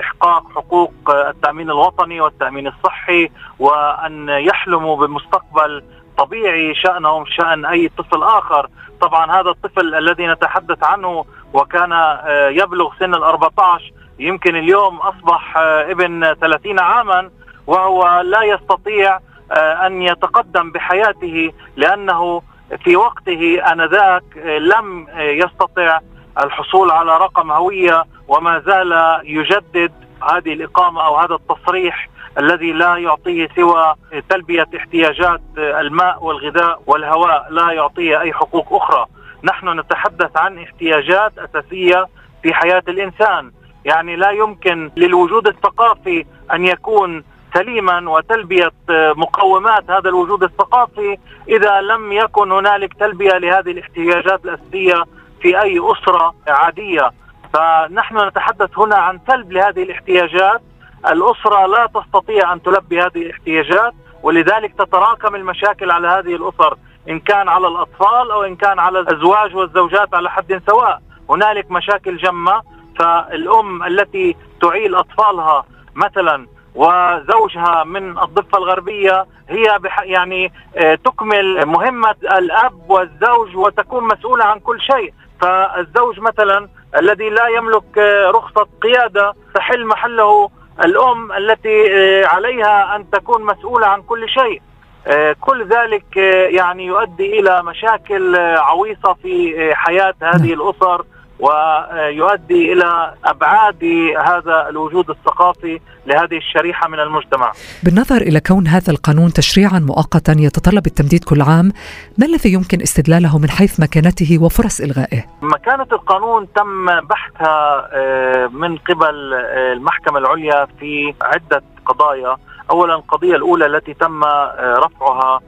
احقاق 0.00 0.52
حقوق 0.54 0.92
التأمين 1.10 1.70
الوطني 1.70 2.20
والتأمين 2.20 2.66
الصحي 2.66 3.30
وأن 3.58 4.28
يحلموا 4.28 5.06
بمستقبل 5.06 5.82
طبيعي 6.18 6.74
شأنهم 6.74 7.24
شأن 7.26 7.64
أي 7.64 7.88
طفل 7.98 8.22
آخر، 8.22 8.68
طبعا 9.00 9.40
هذا 9.40 9.50
الطفل 9.50 9.94
الذي 9.94 10.26
نتحدث 10.26 10.84
عنه 10.84 11.24
وكان 11.52 11.92
آه، 11.92 12.48
يبلغ 12.48 12.90
سن 12.98 13.14
ال 13.14 13.22
14 13.22 13.92
يمكن 14.18 14.56
اليوم 14.56 14.96
أصبح 14.96 15.56
آه، 15.56 15.90
ابن 15.90 16.34
30 16.34 16.78
عاما 16.80 17.30
وهو 17.66 18.20
لا 18.20 18.42
يستطيع 18.42 19.18
آه، 19.52 19.86
أن 19.86 20.02
يتقدم 20.02 20.70
بحياته 20.70 21.52
لأنه 21.76 22.42
في 22.84 22.96
وقته 22.96 23.72
آنذاك 23.72 24.36
لم 24.60 25.06
يستطع 25.16 26.00
الحصول 26.38 26.90
على 26.90 27.18
رقم 27.18 27.52
هوية 27.52 28.04
وما 28.28 28.62
زال 28.66 29.20
يجدد 29.24 29.92
هذه 30.32 30.52
الإقامة 30.52 31.06
أو 31.06 31.16
هذا 31.16 31.34
التصريح 31.34 32.08
الذي 32.38 32.72
لا 32.72 32.96
يعطيه 32.96 33.48
سوى 33.56 33.94
تلبية 34.28 34.66
احتياجات 34.76 35.40
الماء 35.58 36.24
والغذاء 36.24 36.82
والهواء 36.86 37.46
لا 37.50 37.72
يعطيه 37.72 38.20
أي 38.20 38.32
حقوق 38.32 38.72
أخرى. 38.82 39.06
نحن 39.44 39.80
نتحدث 39.80 40.36
عن 40.36 40.58
احتياجات 40.58 41.32
أساسية 41.38 42.06
في 42.42 42.54
حياة 42.54 42.82
الإنسان. 42.88 43.52
يعني 43.84 44.16
لا 44.16 44.30
يمكن 44.30 44.90
للوجود 44.96 45.46
الثقافي 45.48 46.24
أن 46.52 46.66
يكون 46.66 47.24
سليما 47.54 48.10
وتلبية 48.10 48.72
مقومات 48.90 49.90
هذا 49.90 50.08
الوجود 50.08 50.42
الثقافي 50.42 51.18
إذا 51.48 51.80
لم 51.80 52.12
يكن 52.12 52.52
هنالك 52.52 52.94
تلبية 52.94 53.38
لهذه 53.38 53.70
الاحتياجات 53.70 54.44
الأساسية 54.44 55.04
في 55.42 55.62
أي 55.62 55.80
أسرة 55.80 56.34
عادية. 56.48 57.10
فنحن 57.54 58.26
نتحدث 58.28 58.78
هنا 58.78 58.96
عن 58.96 59.20
سلب 59.28 59.52
لهذه 59.52 59.82
الاحتياجات. 59.82 60.60
الأسرة 61.08 61.66
لا 61.66 61.88
تستطيع 61.94 62.52
أن 62.52 62.62
تلبي 62.62 63.00
هذه 63.00 63.22
الاحتياجات 63.22 63.92
ولذلك 64.22 64.74
تتراكم 64.74 65.34
المشاكل 65.34 65.90
على 65.90 66.08
هذه 66.08 66.36
الأسر 66.36 66.76
إن 67.08 67.20
كان 67.20 67.48
على 67.48 67.66
الأطفال 67.66 68.30
أو 68.30 68.42
إن 68.42 68.56
كان 68.56 68.78
على 68.78 69.00
الأزواج 69.00 69.56
والزوجات 69.56 70.14
على 70.14 70.30
حد 70.30 70.62
سواء. 70.66 71.00
هنالك 71.30 71.70
مشاكل 71.70 72.16
جمة 72.16 72.62
فالأم 72.98 73.82
التي 73.82 74.36
تعيل 74.60 74.94
أطفالها 74.94 75.64
مثلا 75.94 76.46
وزوجها 76.74 77.84
من 77.84 78.18
الضفة 78.18 78.58
الغربية 78.58 79.26
هي 79.48 79.78
يعني 80.02 80.52
آه، 80.76 80.94
تكمل 80.94 81.66
مهمة 81.66 82.14
الأب 82.38 82.90
والزوج 82.90 83.56
وتكون 83.56 84.04
مسؤولة 84.04 84.44
عن 84.44 84.58
كل 84.58 84.80
شيء. 84.80 85.14
فالزوج 85.40 86.20
مثلا 86.20 86.68
الذي 86.98 87.30
لا 87.30 87.48
يملك 87.48 87.98
آه، 87.98 88.30
رخصة 88.30 88.68
قيادة 88.82 89.34
تحل 89.54 89.86
محله 89.86 90.50
الأم 90.84 91.32
التي 91.32 91.94
آه، 91.94 92.26
عليها 92.26 92.96
أن 92.96 93.10
تكون 93.10 93.44
مسؤولة 93.44 93.86
عن 93.86 94.02
كل 94.02 94.28
شيء 94.28 94.62
آه، 95.06 95.36
كل 95.40 95.66
ذلك 95.68 96.16
يعني 96.56 96.86
يؤدي 96.86 97.40
إلى 97.40 97.62
مشاكل 97.62 98.36
عويصة 98.36 99.14
في 99.22 99.54
حياة 99.74 100.14
هذه 100.22 100.54
نعم. 100.54 100.60
الأسر 100.60 101.04
ويؤدي 101.38 102.72
إلى 102.72 103.14
أبعاد 103.24 103.84
هذا 104.26 104.68
الوجود 104.68 105.10
الثقافي 105.10 105.80
لهذه 106.06 106.36
الشريحة 106.36 106.88
من 106.88 107.00
المجتمع. 107.00 107.52
بالنظر 107.82 108.16
إلى 108.16 108.40
كون 108.40 108.66
هذا 108.66 108.92
القانون 108.92 109.32
تشريعا 109.32 109.78
مؤقتا 109.78 110.36
يتطلب 110.38 110.86
التمديد 110.86 111.24
كل 111.24 111.42
عام، 111.42 111.72
ما 112.18 112.26
الذي 112.26 112.52
يمكن 112.52 112.82
استدلاله 112.82 113.38
من 113.38 113.50
حيث 113.50 113.80
مكانته 113.80 114.38
وفرص 114.42 114.80
إلغائه؟ 114.80 115.24
مكانة 115.42 115.86
القانون 115.92 116.52
تم 116.52 117.00
بحثها 117.00 117.88
آه، 117.92 118.46
من 118.46 118.76
قبل 118.76 119.34
آه، 119.34 119.72
المحكمة 119.72 120.18
العليا 120.18 120.66
في 120.80 121.14
عدة 121.22 121.62
قضايا، 121.86 122.36
اولا 122.70 122.94
القضية 122.94 123.36
الأولى 123.36 123.66
التي 123.66 123.94
تم 123.94 124.24
آه، 124.24 124.74
رفعها 124.78 125.40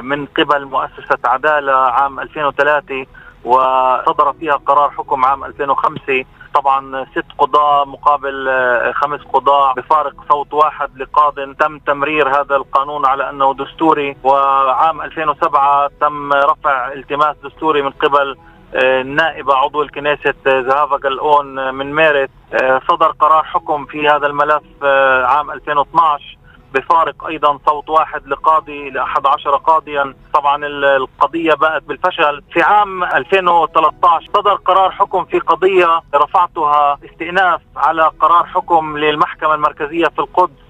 من 0.00 0.26
قبل 0.26 0.64
مؤسسة 0.64 1.18
عدالة 1.24 1.72
عام 1.72 2.20
2003 2.20 3.06
وصدر 3.44 4.32
فيها 4.32 4.54
قرار 4.54 4.90
حكم 4.90 5.24
عام 5.24 5.44
2005 5.44 6.24
طبعا 6.54 7.04
ست 7.04 7.24
قضاة 7.38 7.84
مقابل 7.84 8.48
آه، 8.48 8.92
خمس 8.92 9.20
قضاة 9.20 9.74
بفارق 9.74 10.14
صوت 10.28 10.54
واحد 10.54 10.96
لقاض. 10.96 11.34
تم 11.60 11.78
تمرير 11.78 12.28
هذا 12.28 12.56
القانون 12.56 13.06
على 13.06 13.30
أنه 13.30 13.54
دستوري 13.54 14.16
وعام 14.24 15.00
2007 15.00 15.90
تم 16.00 16.32
رفع 16.32 16.92
التماس 16.92 17.36
دستوري 17.44 17.82
من 17.82 17.90
قبل 17.90 18.36
النائبة 18.74 19.54
آه، 19.54 19.56
عضو 19.56 19.82
الكنيسة 19.82 20.34
زهافا 20.46 20.96
قلقون 20.96 21.74
من 21.74 21.98
آه، 21.98 22.80
صدر 22.88 23.06
قرار 23.06 23.44
حكم 23.44 23.86
في 23.86 24.08
هذا 24.08 24.26
الملف 24.26 24.84
عام 25.24 25.50
2012 25.50 26.38
بفارق 26.74 27.26
أيضا 27.26 27.58
صوت 27.66 27.90
واحد 27.90 28.26
لقاضي 28.26 28.90
ل 28.90 28.98
11 28.98 29.56
قاضيا. 29.56 30.14
طبعا 30.34 30.66
القضية 30.66 31.54
بقت 31.54 31.82
بالفشل. 31.82 32.42
في 32.52 32.62
عام 32.62 33.04
2013 33.04 34.26
صدر 34.34 34.54
قرار 34.54 34.90
حكم 34.90 35.24
في 35.24 35.38
قضية 35.38 36.02
رفعتها 36.14 36.98
استئناف 37.04 37.60
على 37.76 38.10
قرار 38.20 38.46
حكم 38.46 38.98
للمحكمة 38.98 39.54
المركزية 39.54 40.06
في 40.06 40.18
القدس 40.18 40.62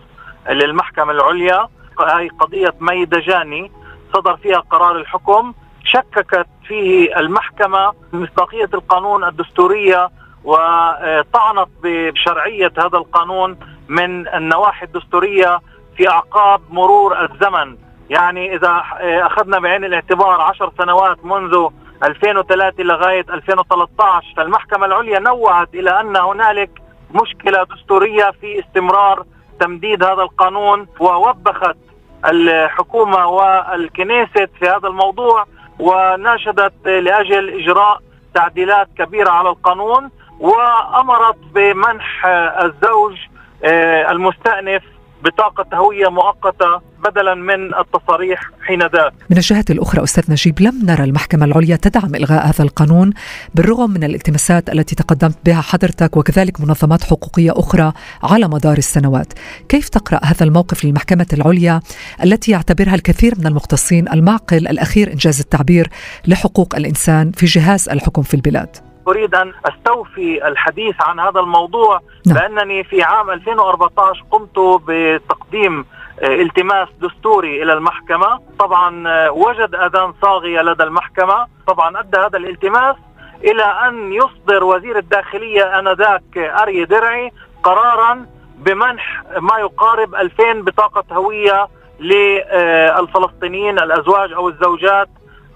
للمحكمة 0.48 1.12
العليا. 1.12 1.68
هي 2.00 2.28
قضية 2.28 2.74
مي 2.80 3.04
دجاني 3.04 3.72
صدر 4.14 4.37
فيها 4.37 4.59
قرار 4.59 4.96
الحكم. 4.96 5.52
شككت 5.85 6.46
فيه 6.68 7.16
المحكمة 7.16 7.92
مصداقية 8.12 8.68
القانون 8.74 9.24
الدستورية 9.24 10.11
وطعنت 10.44 11.68
بشرعية 11.82 12.72
هذا 12.78 12.98
القانون 12.98 13.59
من 13.88 14.28
النواحي 14.28 14.87
الدستورية 14.87 15.61
في 15.96 16.09
اعقاب 16.09 16.61
مرور 16.70 17.24
الزمن. 17.24 17.76
يعني 18.11 18.56
إذا 18.56 18.82
أخذنا 19.00 19.59
بعين 19.59 19.85
الاعتبار 19.85 20.40
عشر 20.40 20.72
سنوات 20.78 21.24
منذ 21.24 21.68
2003 22.04 22.82
لغاية 22.82 23.24
2013 23.30 24.35
فالمحكمة 24.37 24.87
العليا 24.87 25.18
نوهت 25.18 25.74
إلى 25.74 26.00
أن 26.00 26.16
هنالك 26.16 26.70
مشكلة 27.11 27.64
دستورية 27.64 28.30
في 28.40 28.61
استمرار 28.61 29.24
تمديد 29.61 30.04
هذا 30.04 30.22
القانون 30.22 30.87
ووبخت 31.00 31.76
الحكومة 32.24 33.26
والكنيست 33.26 34.50
في 34.61 34.68
هذا 34.68 34.88
الموضوع 34.88 35.46
وناشدت 35.78 36.87
لأجل 36.87 37.61
إجراء 37.61 38.00
تعديلات 38.35 38.88
كبيرة 38.98 39.30
على 39.30 39.48
القانون 39.48 40.11
وأمرت 40.40 41.37
بمنح 41.54 42.26
الزوج 42.62 43.16
آه، 43.64 44.11
المستأنف 44.11 44.82
بطاقة 45.24 45.76
هوية 45.76 46.09
مؤقتة 46.09 46.81
بدلا 47.05 47.35
من 47.35 47.74
التصاريح 47.74 48.50
حين 48.61 48.83
ذاك. 48.83 49.12
من 49.31 49.37
الجهة 49.37 49.64
الأخرى 49.70 50.02
أستاذ 50.02 50.31
نجيب 50.31 50.61
لم 50.61 50.81
نرى 50.83 51.05
المحكمة 51.05 51.44
العليا 51.44 51.76
تدعم 51.76 52.14
إلغاء 52.14 52.46
هذا 52.46 52.64
القانون 52.64 53.12
بالرغم 53.55 53.90
من 53.90 54.05
الالتماسات 54.05 54.70
التي 54.70 54.94
تقدمت 54.94 55.38
بها 55.46 55.61
حضرتك 55.61 56.16
وكذلك 56.16 56.61
منظمات 56.61 57.05
حقوقية 57.05 57.52
أخرى 57.57 57.92
على 58.22 58.48
مدار 58.48 58.79
السنوات. 58.79 59.33
كيف 59.68 59.88
تقرأ 59.88 60.20
هذا 60.24 60.44
الموقف 60.46 60.85
للمحكمة 60.85 61.26
العليا 61.33 61.81
التي 62.24 62.52
يعتبرها 62.52 62.94
الكثير 62.94 63.35
من 63.38 63.46
المختصين 63.46 64.09
المعقل 64.09 64.68
الأخير 64.68 65.12
إنجاز 65.12 65.40
التعبير 65.40 65.90
لحقوق 66.26 66.76
الإنسان 66.76 67.33
في 67.33 67.46
جهاز 67.46 67.88
الحكم 67.88 68.22
في 68.22 68.35
البلاد؟ 68.35 68.86
أريد 69.08 69.34
أن 69.34 69.52
أستوفي 69.64 70.48
الحديث 70.48 70.94
عن 71.00 71.20
هذا 71.20 71.40
الموضوع 71.40 72.00
نعم. 72.26 72.36
لأنني 72.36 72.84
في 72.84 73.02
عام 73.02 73.30
2014 73.30 74.24
قمت 74.30 74.82
بتقديم 74.88 75.84
آه، 76.20 76.26
التماس 76.26 76.88
دستوري 77.00 77.62
إلى 77.62 77.72
المحكمة، 77.72 78.40
طبعا 78.58 79.08
آه، 79.08 79.30
وجد 79.30 79.74
أذان 79.74 80.12
صاغيه 80.22 80.62
لدى 80.62 80.82
المحكمة، 80.82 81.46
طبعا 81.66 82.00
أدى 82.00 82.18
هذا 82.18 82.38
الالتماس 82.38 82.96
إلى 83.44 83.62
أن 83.62 84.12
يصدر 84.12 84.64
وزير 84.64 84.98
الداخلية 84.98 85.78
آنذاك 85.78 86.38
أري 86.38 86.84
درعي 86.84 87.32
قرارا 87.62 88.26
بمنح 88.58 89.22
ما 89.40 89.58
يقارب 89.58 90.14
2000 90.14 90.62
بطاقة 90.62 91.04
هوية 91.12 91.68
للفلسطينيين 92.00 93.78
الأزواج 93.78 94.32
أو 94.32 94.48
الزوجات 94.48 95.08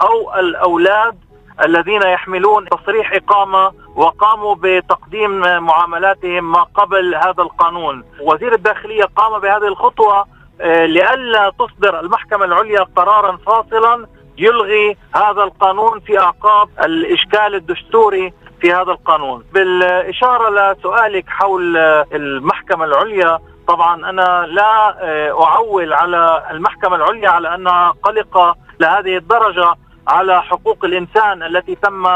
أو 0.03 0.35
الأولاد 0.35 1.19
الذين 1.65 2.03
يحملون 2.03 2.69
تصريح 2.69 3.13
إقامة 3.13 3.73
وقاموا 3.97 4.57
بتقديم 4.63 5.41
معاملاتهم 5.41 6.53
ما 6.53 6.63
قبل 6.63 7.15
هذا 7.15 7.43
القانون. 7.43 8.05
وزير 8.21 8.55
الداخلية 8.55 9.05
قام 9.17 9.41
بهذه 9.41 9.67
الخطوة 9.69 10.25
آه، 10.61 10.87
لئلا 10.87 11.53
تصدر 11.59 12.01
المحكمة 12.01 12.45
العليا 12.45 12.81
قرارا 12.97 13.37
فاصلا 13.37 14.07
يلغي 14.39 14.97
هذا 15.15 15.43
القانون 15.43 16.01
في 16.01 16.19
أعقاب 16.19 16.69
الإشكال 16.85 17.55
الدستوري 17.55 18.33
في 18.61 18.73
هذا 18.73 18.93
القانون. 18.93 19.45
بالإشارة 19.53 20.73
لسؤالك 20.73 21.25
حول 21.29 21.77
المحكمة 22.13 22.85
العليا 22.85 23.39
طبعا 23.69 24.11
أنا 24.11 24.47
لا 24.49 24.97
آه، 25.01 25.45
أعول 25.45 25.93
على 25.93 26.43
المحكمة 26.51 26.97
العليا 26.97 27.31
على 27.31 27.55
أنها 27.55 27.95
قلقة 28.03 28.57
لهذه 28.81 29.17
الدرجة 29.17 29.75
على 30.11 30.43
حقوق 30.43 30.85
الإنسان 30.85 31.43
التي 31.43 31.75
تم 31.75 32.07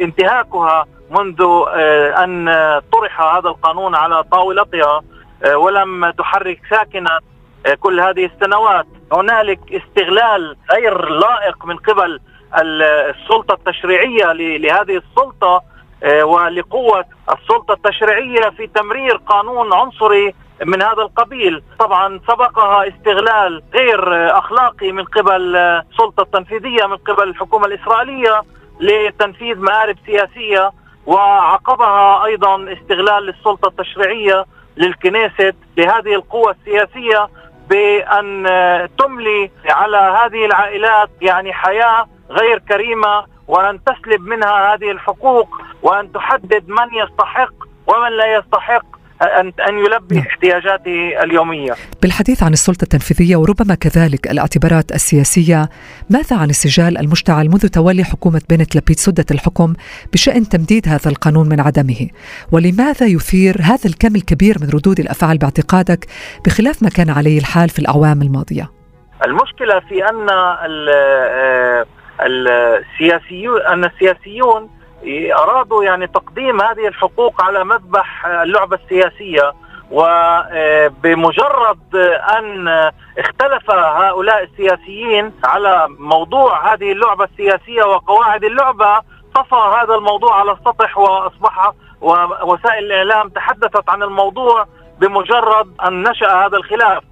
انتهاكها 0.00 0.86
منذ 1.10 1.42
آه، 1.42 2.24
أن 2.24 2.48
طرح 2.92 3.20
هذا 3.20 3.48
القانون 3.48 3.94
على 3.94 4.22
طاولتها 4.22 5.02
آه، 5.44 5.56
ولم 5.56 6.10
تحرك 6.10 6.60
ساكنة 6.70 7.18
كل 7.80 8.00
هذه 8.00 8.24
السنوات. 8.24 8.86
هنالك 9.12 9.60
استغلال 9.72 10.56
غير 10.72 11.08
لائق 11.08 11.66
من 11.66 11.76
قبل 11.76 12.20
السلطة 12.58 13.54
التشريعية 13.54 14.32
لهذه 14.32 14.96
السلطة 14.96 15.62
ولقوة 16.22 17.04
السلطة 17.32 17.72
التشريعية 17.72 18.50
في 18.56 18.66
تمرير 18.66 19.16
قانون 19.16 19.72
عنصري 19.72 20.34
من 20.64 20.82
هذا 20.82 21.02
القبيل. 21.02 21.62
طبعا 21.78 22.20
سبقها 22.28 22.88
استغلال 22.88 23.62
غير 23.74 24.28
أخلاقي 24.38 24.92
من 24.92 25.04
قبل 25.04 25.56
السلطة 25.56 26.22
التنفيذية 26.22 26.86
من 26.86 26.96
قبل 26.96 27.28
الحكومة 27.28 27.66
الإسرائيلية 27.66 28.42
لتنفيذ 28.80 29.58
مآرب 29.58 29.96
سياسية 30.06 30.70
وعقبها 31.06 32.24
أيضا 32.24 32.72
استغلال 32.72 33.26
للسلطة 33.26 33.68
التشريعية 33.68 34.44
للكنيست 34.76 35.54
لهذه 35.76 36.14
القوة 36.14 36.50
السياسية 36.60 37.28
بأن 37.70 38.44
تملي 38.98 39.50
على 39.70 39.96
هذه 39.96 40.46
العائلات 40.46 41.10
يعني 41.20 41.52
حياة 41.52 42.06
غير 42.30 42.58
كريمة 42.58 43.24
وأن 43.48 43.80
تسلب 43.84 44.20
منها 44.20 44.74
هذه 44.74 44.90
الحقوق 44.90 45.48
وأن 45.82 46.12
تحدد 46.12 46.68
من 46.68 46.94
يستحق 46.94 47.52
ومن 47.86 48.12
لا 48.12 48.34
يستحق 48.36 48.84
أن 49.22 49.52
أن 49.68 49.78
يلبي 49.78 50.14
نعم. 50.14 50.26
احتياجاته 50.26 51.22
اليومية. 51.22 51.74
بالحديث 52.02 52.42
عن 52.42 52.52
السلطة 52.52 52.82
التنفيذية 52.82 53.36
وربما 53.36 53.74
كذلك 53.74 54.30
الاعتبارات 54.30 54.92
السياسية 54.92 55.68
ماذا 56.10 56.36
عن 56.36 56.50
السجال 56.50 56.98
المشتعل 56.98 57.48
منذ 57.48 57.68
تولي 57.68 58.04
حكومة 58.04 58.42
بنت 58.50 58.76
لبيد 58.76 58.98
سدة 58.98 59.24
الحكم 59.30 59.72
بشأن 60.12 60.48
تمديد 60.48 60.88
هذا 60.88 61.10
القانون 61.10 61.48
من 61.48 61.60
عدمه؟ 61.60 62.08
ولماذا 62.52 63.06
يثير 63.06 63.56
هذا 63.62 63.86
الكم 63.90 64.16
الكبير 64.16 64.56
من 64.60 64.68
ردود 64.68 65.00
الأفعال 65.00 65.38
باعتقادك 65.38 66.06
بخلاف 66.46 66.82
ما 66.82 66.88
كان 66.88 67.10
عليه 67.10 67.38
الحال 67.38 67.68
في 67.68 67.78
الأعوام 67.78 68.22
الماضية؟ 68.22 68.70
المشكلة 69.26 69.80
في 69.80 70.04
أن 70.04 70.26
آه، 70.30 71.86
السياسيون 72.20 73.60
أن 73.62 73.84
السياسيون 73.84 74.70
أرادوا 75.34 75.84
يعني 75.84 76.06
تقديم 76.06 76.60
هذه 76.60 76.88
الحقوق 76.88 77.42
على 77.42 77.64
مذبح 77.64 78.26
اللعبة 78.26 78.78
السياسية 78.84 79.52
وبمجرد 79.90 81.96
أن 82.38 82.68
اختلف 83.18 83.70
هؤلاء 83.70 84.42
السياسيين 84.42 85.32
على 85.44 85.86
موضوع 85.98 86.74
هذه 86.74 86.92
اللعبة 86.92 87.24
السياسية 87.24 87.82
وقواعد 87.82 88.44
اللعبة 88.44 89.00
طفى 89.34 89.80
هذا 89.82 89.94
الموضوع 89.94 90.40
على 90.40 90.52
السطح 90.52 90.98
وأصبح 90.98 91.72
ووسائل 92.00 92.84
الإعلام 92.84 93.28
تحدثت 93.28 93.90
عن 93.90 94.02
الموضوع 94.02 94.66
بمجرد 94.98 95.74
أن 95.86 96.02
نشأ 96.02 96.32
هذا 96.46 96.56
الخلاف. 96.56 97.02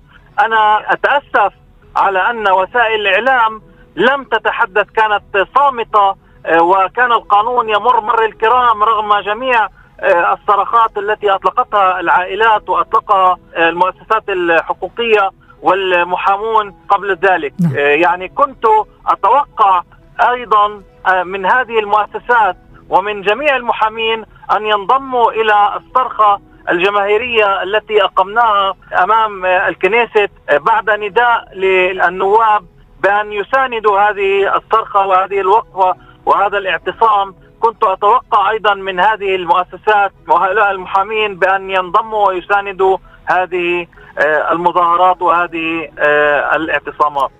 أنا 0.40 0.92
أتأسف 0.92 1.52
على 1.96 2.30
أن 2.30 2.52
وسائل 2.52 3.00
الإعلام 3.00 3.62
لم 3.96 4.24
تتحدث 4.24 4.86
كانت 4.90 5.48
صامتة 5.56 5.98
آه، 5.98 6.16
وكان 6.60 7.12
القانون 7.12 7.68
يمر 7.68 8.00
مر 8.00 8.24
الكرام 8.24 8.82
رغم 8.82 9.20
جميع 9.20 9.68
آه، 10.00 10.32
الصرخات 10.34 10.98
التي 10.98 11.30
أطلقتها 11.30 12.00
العائلات 12.00 12.68
واطلقها 12.68 13.38
آه، 13.54 13.68
المؤسسات 13.68 14.28
الحقوقية 14.28 15.30
والمحامون 15.62 16.74
قبل 16.88 17.14
ذلك 17.16 17.54
نعم. 17.60 17.76
يعني 17.76 18.28
كنت 18.28 18.66
أتوقع 19.06 19.82
أيضا 20.30 20.82
من 21.24 21.46
هذه 21.46 21.78
المؤسسات 21.78 22.56
ومن 22.88 23.22
جميع 23.22 23.56
المحامين 23.56 24.24
أن 24.56 24.66
ينضموا 24.66 25.30
إلى 25.30 25.76
الصرخة 25.76 26.40
الجماهيرية 26.70 27.62
التي 27.62 28.04
أقمناها 28.04 28.74
أمام 29.02 29.44
الكنيست 29.46 30.30
بعد 30.52 30.90
نداء 30.90 31.48
للنواب 31.54 32.64
بأن 33.02 33.32
يساندوا 33.32 34.00
هذه 34.00 34.56
الصرخة 34.56 35.06
وهذه 35.06 35.40
الوقفة 35.40 35.96
وهذا 36.26 36.58
الاعتصام 36.58 37.34
كنت 37.60 37.84
أتوقع 37.84 38.50
أيضا 38.50 38.74
من 38.74 39.00
هذه 39.00 39.34
المؤسسات 39.34 40.12
وهؤلاء 40.28 40.70
المحامين 40.70 41.38
بأن 41.38 41.70
ينضموا 41.70 42.28
ويساندوا 42.28 42.98
هذه 43.24 43.86
آه، 44.18 44.52
المظاهرات 44.52 45.22
وهذه 45.22 45.88
آه، 45.98 46.56
الاعتصامات. 46.56 47.30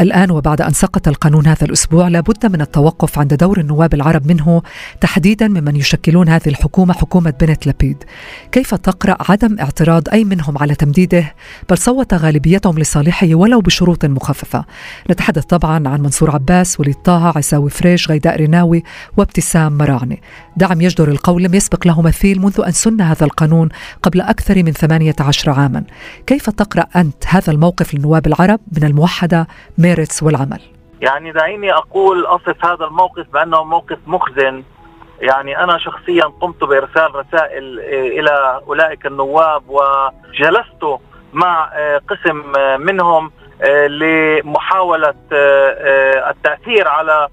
الآن 0.00 0.30
وبعد 0.30 0.60
أن 0.60 0.72
سقط 0.72 1.08
القانون 1.08 1.46
هذا 1.46 1.64
الأسبوع 1.64 2.08
لابد 2.08 2.46
من 2.46 2.60
التوقف 2.60 3.18
عند 3.18 3.34
دور 3.34 3.60
النواب 3.60 3.94
العرب 3.94 4.26
منه 4.26 4.62
تحديدا 5.00 5.48
ممن 5.48 5.76
يشكلون 5.76 6.28
هذه 6.28 6.46
الحكومة 6.46 6.94
حكومة 6.94 7.34
بنت 7.40 7.66
لبيد. 7.66 8.04
كيف 8.52 8.74
تقرأ 8.74 9.16
عدم 9.28 9.58
اعتراض 9.58 10.08
أي 10.12 10.24
منهم 10.24 10.58
على 10.58 10.74
تمديده؟ 10.74 11.34
بل 11.70 11.78
صوت 11.78 12.14
غالبيتهم 12.14 12.78
لصالحه 12.78 13.34
ولو 13.34 13.60
بشروط 13.60 14.04
مخففة. 14.04 14.64
نتحدث 15.10 15.44
طبعا 15.44 15.88
عن 15.88 16.00
منصور 16.00 16.30
عباس 16.30 16.80
وليد 16.80 16.94
طه 16.94 17.32
عساوي 17.36 17.70
فريش 17.70 18.10
غيداء 18.10 18.42
رناوي 18.42 18.82
وابتسام 19.16 19.78
مراعني 19.78 20.22
دعم 20.56 20.80
يجدر 20.80 21.08
القول 21.08 21.42
لم 21.42 21.54
يسبق 21.54 21.86
له 21.86 22.02
مثيل 22.02 22.40
منذ 22.40 22.60
أن 22.66 22.72
سن 22.72 23.00
هذا 23.00 23.24
القانون 23.24 23.68
قبل 24.02 24.20
أكثر 24.20 24.62
من 24.62 24.72
18 24.72 25.50
عاما. 25.50 25.84
كيف 26.26 26.50
تقرأ 26.50 26.86
أنت 26.96 27.24
هذا 27.26 27.52
الموقف 27.52 27.94
للنواب 27.94 28.26
العرب 28.26 28.60
من 28.72 28.84
الموحدة؟ 28.84 29.48
ميرتس 29.90 30.22
والعمل. 30.22 30.60
يعني 31.00 31.32
دعيني 31.32 31.72
أقول 31.72 32.26
أصف 32.26 32.64
هذا 32.64 32.84
الموقف 32.84 33.26
بأنه 33.32 33.64
موقف 33.64 33.98
مخزن. 34.06 34.64
يعني 35.20 35.64
أنا 35.64 35.78
شخصيا 35.78 36.24
قمت 36.24 36.64
بإرسال 36.64 37.14
رسائل 37.14 37.80
إلى 38.18 38.60
أولئك 38.66 39.06
النواب 39.06 39.62
وجلست 39.68 40.98
مع 41.32 41.70
قسم 42.08 42.52
منهم 42.80 43.32
لمحاولة 43.88 45.14
التأثير 46.30 46.88
على 46.88 47.28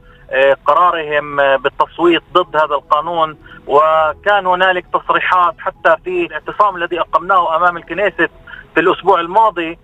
قرارهم 0.66 1.36
بالتصويت 1.58 2.22
ضد 2.34 2.56
هذا 2.56 2.76
القانون. 2.76 3.38
وكان 3.68 4.46
هنالك 4.46 4.86
تصريحات 4.94 5.56
حتى 5.60 5.96
في 6.04 6.26
الاعتصام 6.26 6.76
الذي 6.76 7.00
أقمناه 7.00 7.56
أمام 7.56 7.78
الكنيست 7.78 8.32
في 8.74 8.80
الأسبوع 8.80 9.20
الماضي. 9.20 9.80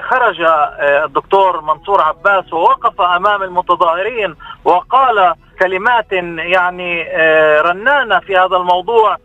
خرج 0.00 0.40
آه، 0.40 1.04
الدكتور 1.04 1.60
منصور 1.60 2.02
عباس 2.02 2.52
ووقف 2.52 3.00
أمام 3.00 3.42
المتظاهرين 3.42 4.36
وقال 4.64 5.34
كلمات 5.60 6.12
يعني 6.12 7.06
آه، 7.08 7.60
رنانة 7.60 8.18
في 8.18 8.36
هذا 8.36 8.56
الموضوع 8.56 9.16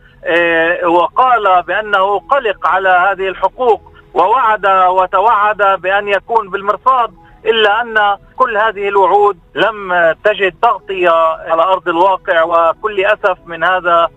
وقال 0.85 1.63
بأنه 1.63 2.19
قلق 2.19 2.67
على 2.67 2.89
هذه 2.89 3.27
الحقوق 3.27 3.81
ووعد 4.13 4.67
وتوعد 4.67 5.81
بأن 5.81 6.07
يكون 6.07 6.49
بالمرصاد 6.49 7.13
إلا 7.45 7.81
أن 7.81 8.17
كل 8.35 8.57
هذه 8.57 8.87
الوعود 8.87 9.37
لم 9.55 9.93
تجد 10.23 10.55
تغطية 10.61 11.09
على 11.49 11.63
أرض 11.63 11.89
الواقع 11.89 12.43
وكل 12.43 13.05
أسف 13.05 13.37
من 13.45 13.63
هذا 13.63 14.09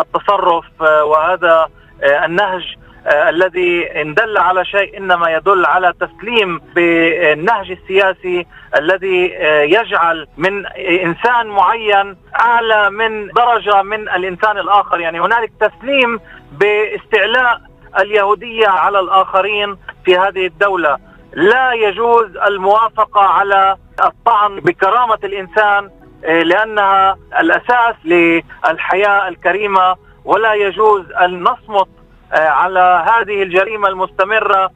التصرف 0.00 0.64
وهذا 0.80 1.68
النهج. 2.02 2.62
آه، 2.76 2.82
الذي 3.06 4.02
إن 4.02 4.14
دل 4.14 4.38
على 4.38 4.64
شيء 4.64 4.98
إنما 4.98 5.30
يدل 5.30 5.66
على 5.66 5.94
تسليم 6.00 6.60
بالنهج 6.74 7.70
السياسي 7.70 8.46
الذي 8.78 9.36
آه، 9.36 9.62
يجعل 9.62 10.28
من 10.36 10.66
إنسان 10.76 11.46
معين 11.46 12.16
أعلى 12.40 12.90
من 12.90 13.28
درجة 13.28 13.82
من 13.82 14.08
الإنسان 14.08 14.58
الآخر. 14.58 15.00
يعني 15.00 15.20
هنالك 15.20 15.52
تسليم 15.60 16.20
باستعلاء 16.52 17.60
اليهودية 18.00 18.68
على 18.68 19.00
الآخرين 19.00 19.76
في 20.04 20.18
هذه 20.18 20.46
الدولة. 20.46 20.98
لا 21.32 21.72
يجوز 21.72 22.36
الموافقة 22.36 23.20
على 23.20 23.76
الطعن 24.04 24.60
بكرامة 24.60 25.18
الإنسان 25.24 25.90
آه، 26.24 26.42
لأنها 26.42 27.16
الأساس 27.40 27.94
للحياة 28.04 29.28
الكريمة 29.28 29.96
ولا 30.24 30.54
يجوز 30.54 31.12
أن 31.12 31.42
نصمت 31.42 31.88
آه، 31.88 32.01
على 32.32 33.04
هذه 33.08 33.42
الجريمة 33.42 33.88
المستمرة 33.88 34.70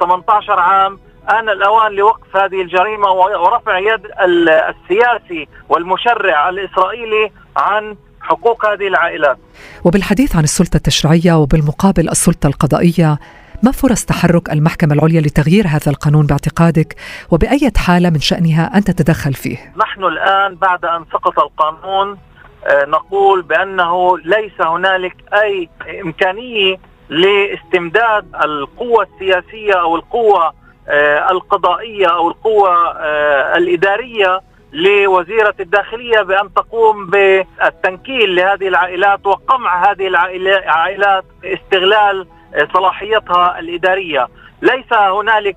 18 0.00 0.52
آه، 0.52 0.60
عام. 0.60 0.98
آن 1.30 1.48
الأوان 1.48 1.92
لوقف 1.92 2.36
هذه 2.36 2.62
الجريمة 2.62 3.10
ورفع 3.10 3.78
يد 3.78 4.00
السياسي 4.20 5.48
والمشرع 5.68 6.48
الإسرائيلي 6.48 7.30
عن 7.56 7.96
حقوق 8.20 8.66
هذه 8.66 8.88
العائلات. 8.88 9.38
وبالحديث 9.84 10.36
عن 10.36 10.44
السلطة 10.44 10.76
التشريعية 10.76 11.32
وبالمقابل 11.32 12.08
السلطة 12.08 12.46
القضائية 12.46 13.18
ما 13.62 13.72
فرص 13.72 14.04
تحرك 14.04 14.52
المحكمة 14.52 14.94
العليا 14.94 15.20
لتغيير 15.20 15.66
هذا 15.66 15.88
القانون 15.88 16.26
باعتقادك؟ 16.26 16.96
وبأية 17.30 17.72
حالة 17.76 18.10
من 18.10 18.20
شأنها 18.20 18.76
أن 18.76 18.84
تتدخل 18.84 19.34
فيه؟ 19.34 19.72
نحن 19.76 20.04
الآن 20.04 20.54
بعد 20.54 20.84
أن 20.84 21.04
سقط 21.12 21.38
القانون 21.38 22.08
آه، 22.10 22.31
نقول 22.70 23.42
بأنه 23.42 24.18
ليس 24.18 24.60
هنالك 24.60 25.16
أي 25.34 25.68
إمكانية 26.04 26.76
لاستمداد 27.08 28.34
القوة 28.44 29.06
السياسية 29.14 29.72
أو 29.72 29.96
القوة 29.96 30.52
آه، 30.88 31.30
القضائية 31.30 32.06
أو 32.06 32.28
القوة 32.28 32.90
آه، 32.98 33.56
الإدارية 33.56 34.40
لوزيرة 34.72 35.54
الداخلية 35.60 36.22
بأن 36.22 36.54
تقوم 36.54 37.06
بالتنكيل 37.06 38.36
لهذه 38.36 38.68
العائلات 38.68 39.26
وقمع 39.26 39.90
هذه 39.90 40.06
العائلات 40.06 41.24
استغلال 41.44 42.26
صلاحيتها 42.74 43.58
الإدارية. 43.58 44.28
ليس 44.62 44.92
هنالك 44.92 45.56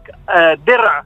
درع 0.67 1.03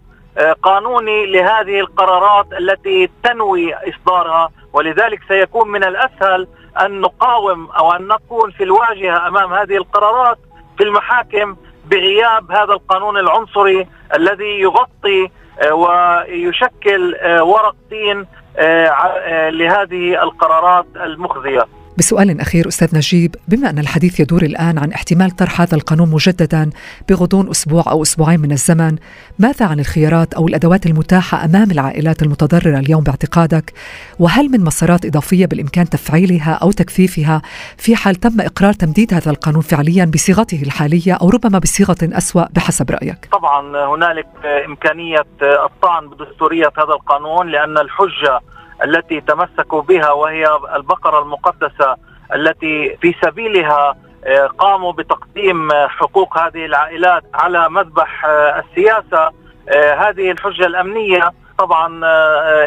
قانوني 0.61 1.25
لهذه 1.25 1.79
القرارات 1.79 2.47
التي 2.53 3.09
تنوي 3.23 3.73
إصدارها. 3.73 4.49
ولذلك 4.73 5.19
سيكون 5.27 5.67
من 5.67 5.83
الأسهل 5.83 6.47
أن 6.81 7.01
نقاوم 7.01 7.65
أو 7.71 7.91
أن 7.91 8.07
نكون 8.07 8.51
في 8.51 8.63
الواجهة 8.63 9.27
أمام 9.27 9.53
هذه 9.53 9.77
القرارات 9.77 10.37
في 10.77 10.83
المحاكم 10.83 11.55
بغياب 11.85 12.51
هذا 12.51 12.73
القانون 12.73 13.17
العنصري 13.17 13.87
الذي 14.15 14.59
يغطي 14.59 15.29
آه، 15.61 15.73
ويشكل 15.73 17.15
آه، 17.15 17.43
ورق 17.43 17.75
طين 17.89 18.25
آه، 18.57 19.49
لهذه 19.49 20.23
القرارات 20.23 20.85
المخزية. 20.95 21.67
بسؤال 21.99 22.41
أخير 22.41 22.67
أستاذ 22.67 22.95
نجيب 22.95 23.35
بما 23.47 23.69
أن 23.69 23.79
الحديث 23.79 24.19
يدور 24.19 24.41
الآن 24.41 24.77
عن 24.77 24.91
احتمال 24.91 25.31
طرح 25.31 25.61
هذا 25.61 25.75
القانون 25.75 26.09
مجددا 26.09 26.69
بغضون 27.09 27.49
أسبوع 27.49 27.83
أو 27.87 28.01
أسبوعين 28.01 28.39
من 28.39 28.51
الزمن 28.51 28.95
ماذا 29.39 29.65
عن 29.65 29.79
الخيارات 29.79 30.33
أو 30.33 30.47
الأدوات 30.47 30.85
المتاحة 30.85 31.45
أمام 31.45 31.71
العائلات 31.71 32.21
المتضررة 32.21 32.79
اليوم 32.79 33.03
باعتقادك؟ 33.03 33.73
وهل 34.19 34.49
من 34.49 34.63
مسارات 34.63 35.05
إضافية 35.05 35.45
بالإمكان 35.45 35.89
تفعيلها 35.89 36.53
أو 36.53 36.71
تكثيفها 36.71 37.41
في 37.77 37.95
حال 37.95 38.15
تم 38.15 38.41
إقرار 38.41 38.73
تمديد 38.73 39.13
هذا 39.13 39.31
القانون 39.31 39.61
فعليا 39.61 40.05
بصيغته 40.05 40.61
الحالية 40.61 41.13
أو 41.13 41.29
ربما 41.29 41.59
بصيغة 41.59 41.97
أسوأ 42.03 42.45
بحسب 42.55 42.91
رأيك؟ 42.91 43.29
طبعا 43.31 43.85
هنالك 43.95 44.27
إمكانية 44.65 45.25
الطعن 45.41 46.09
بدستورية 46.09 46.71
هذا 46.77 46.93
القانون 46.93 47.47
لأن 47.47 47.77
الحجة 47.77 48.39
التي 48.83 49.21
تمسكوا 49.21 49.81
بها 49.81 50.11
وهي 50.11 50.47
البقرة 50.75 51.19
المقدسة 51.19 51.95
التي 52.35 52.97
في 53.01 53.15
سبيلها 53.21 53.95
آه، 54.25 54.47
قاموا 54.47 54.91
بتقديم 54.91 55.71
حقوق 55.71 56.37
هذه 56.37 56.65
العائلات 56.65 57.23
على 57.33 57.69
مذبح 57.69 58.25
آه، 58.25 58.59
السياسة 58.59 59.31
آه، 59.69 59.93
هذه 59.93 60.31
الحجة 60.31 60.65
الأمنية. 60.65 61.31
طبعا 61.57 62.01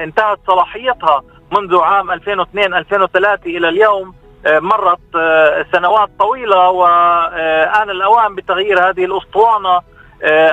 انتهت 0.04 0.38
صلاحيتها 0.46 1.22
منذ 1.52 1.76
عام 1.80 2.10
2002 2.10 2.74
2003 2.74 3.46
إلى 3.46 3.68
اليوم 3.68 4.14
مرت 4.46 5.00
سنوات 5.72 6.10
طويلة 6.18 6.70
وآن 6.70 7.90
الأوان 7.90 8.34
بتغيير 8.34 8.88
هذه 8.88 9.04
الأسطوانة. 9.04 9.80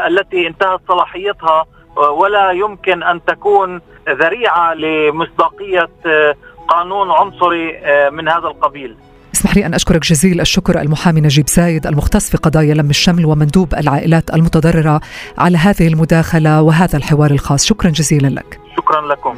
التي 0.08 0.47
انتهت 0.47 0.79
صلاحيتها 0.88 1.65
ولا 1.95 2.51
يمكن 2.51 3.03
أن 3.03 3.25
تكون 3.25 3.82
ذريعة 4.10 4.73
لمصداقية 4.73 5.89
آه، 6.05 6.36
قانون 6.67 7.12
عنصري 7.12 7.77
آه، 7.77 8.10
من 8.10 8.29
هذا 8.29 8.47
القبيل. 8.47 8.95
اسمح 9.36 9.55
لي 9.55 9.65
أن 9.65 9.73
أشكرك 9.73 10.01
جزيل 10.01 10.41
الشكر 10.41 10.82
المحامي 10.82 11.21
نجيب 11.21 11.47
سايد 11.49 11.88
المختص 11.88 12.29
في 12.29 12.38
قضايا 12.38 12.73
لم 12.73 12.89
الشمل 12.89 13.25
ومندوب 13.25 13.73
العائلات 13.73 14.34
المتضررة 14.34 15.01
على 15.38 15.58
هذه 15.58 15.88
المداخلة 15.88 16.62
وهذا 16.62 16.97
الحوار 16.97 17.32
الخاص، 17.32 17.65
شكرا 17.65 17.89
جزيلا 17.89 18.27
لك. 18.27 18.60
شكرا 18.77 19.01
لكم. 19.08 19.36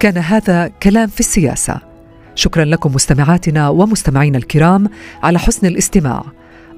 كان 0.00 0.18
هذا 0.18 0.70
كلام 0.82 1.06
في 1.06 1.20
السياسة. 1.20 1.80
شكرا 2.34 2.64
لكم 2.64 2.94
مستمعاتنا 2.94 3.68
ومستمعينا 3.68 4.38
الكرام 4.38 4.90
على 5.22 5.38
حسن 5.38 5.66
الاستماع. 5.66 6.22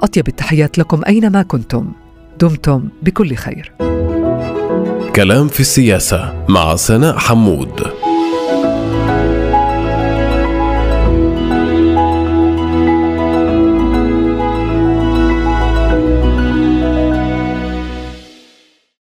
أطيب 0.01 0.29
التحيات 0.29 0.79
لكم 0.79 1.03
أينما 1.07 1.43
كنتم. 1.43 1.93
دمتم 2.41 2.89
بكل 3.03 3.35
خير. 3.35 3.73
كلام 5.17 5.49
في 5.49 5.61
السياسة 5.61 6.45
مع 6.49 6.77
سناء 6.77 7.19
حمود. 7.19 7.81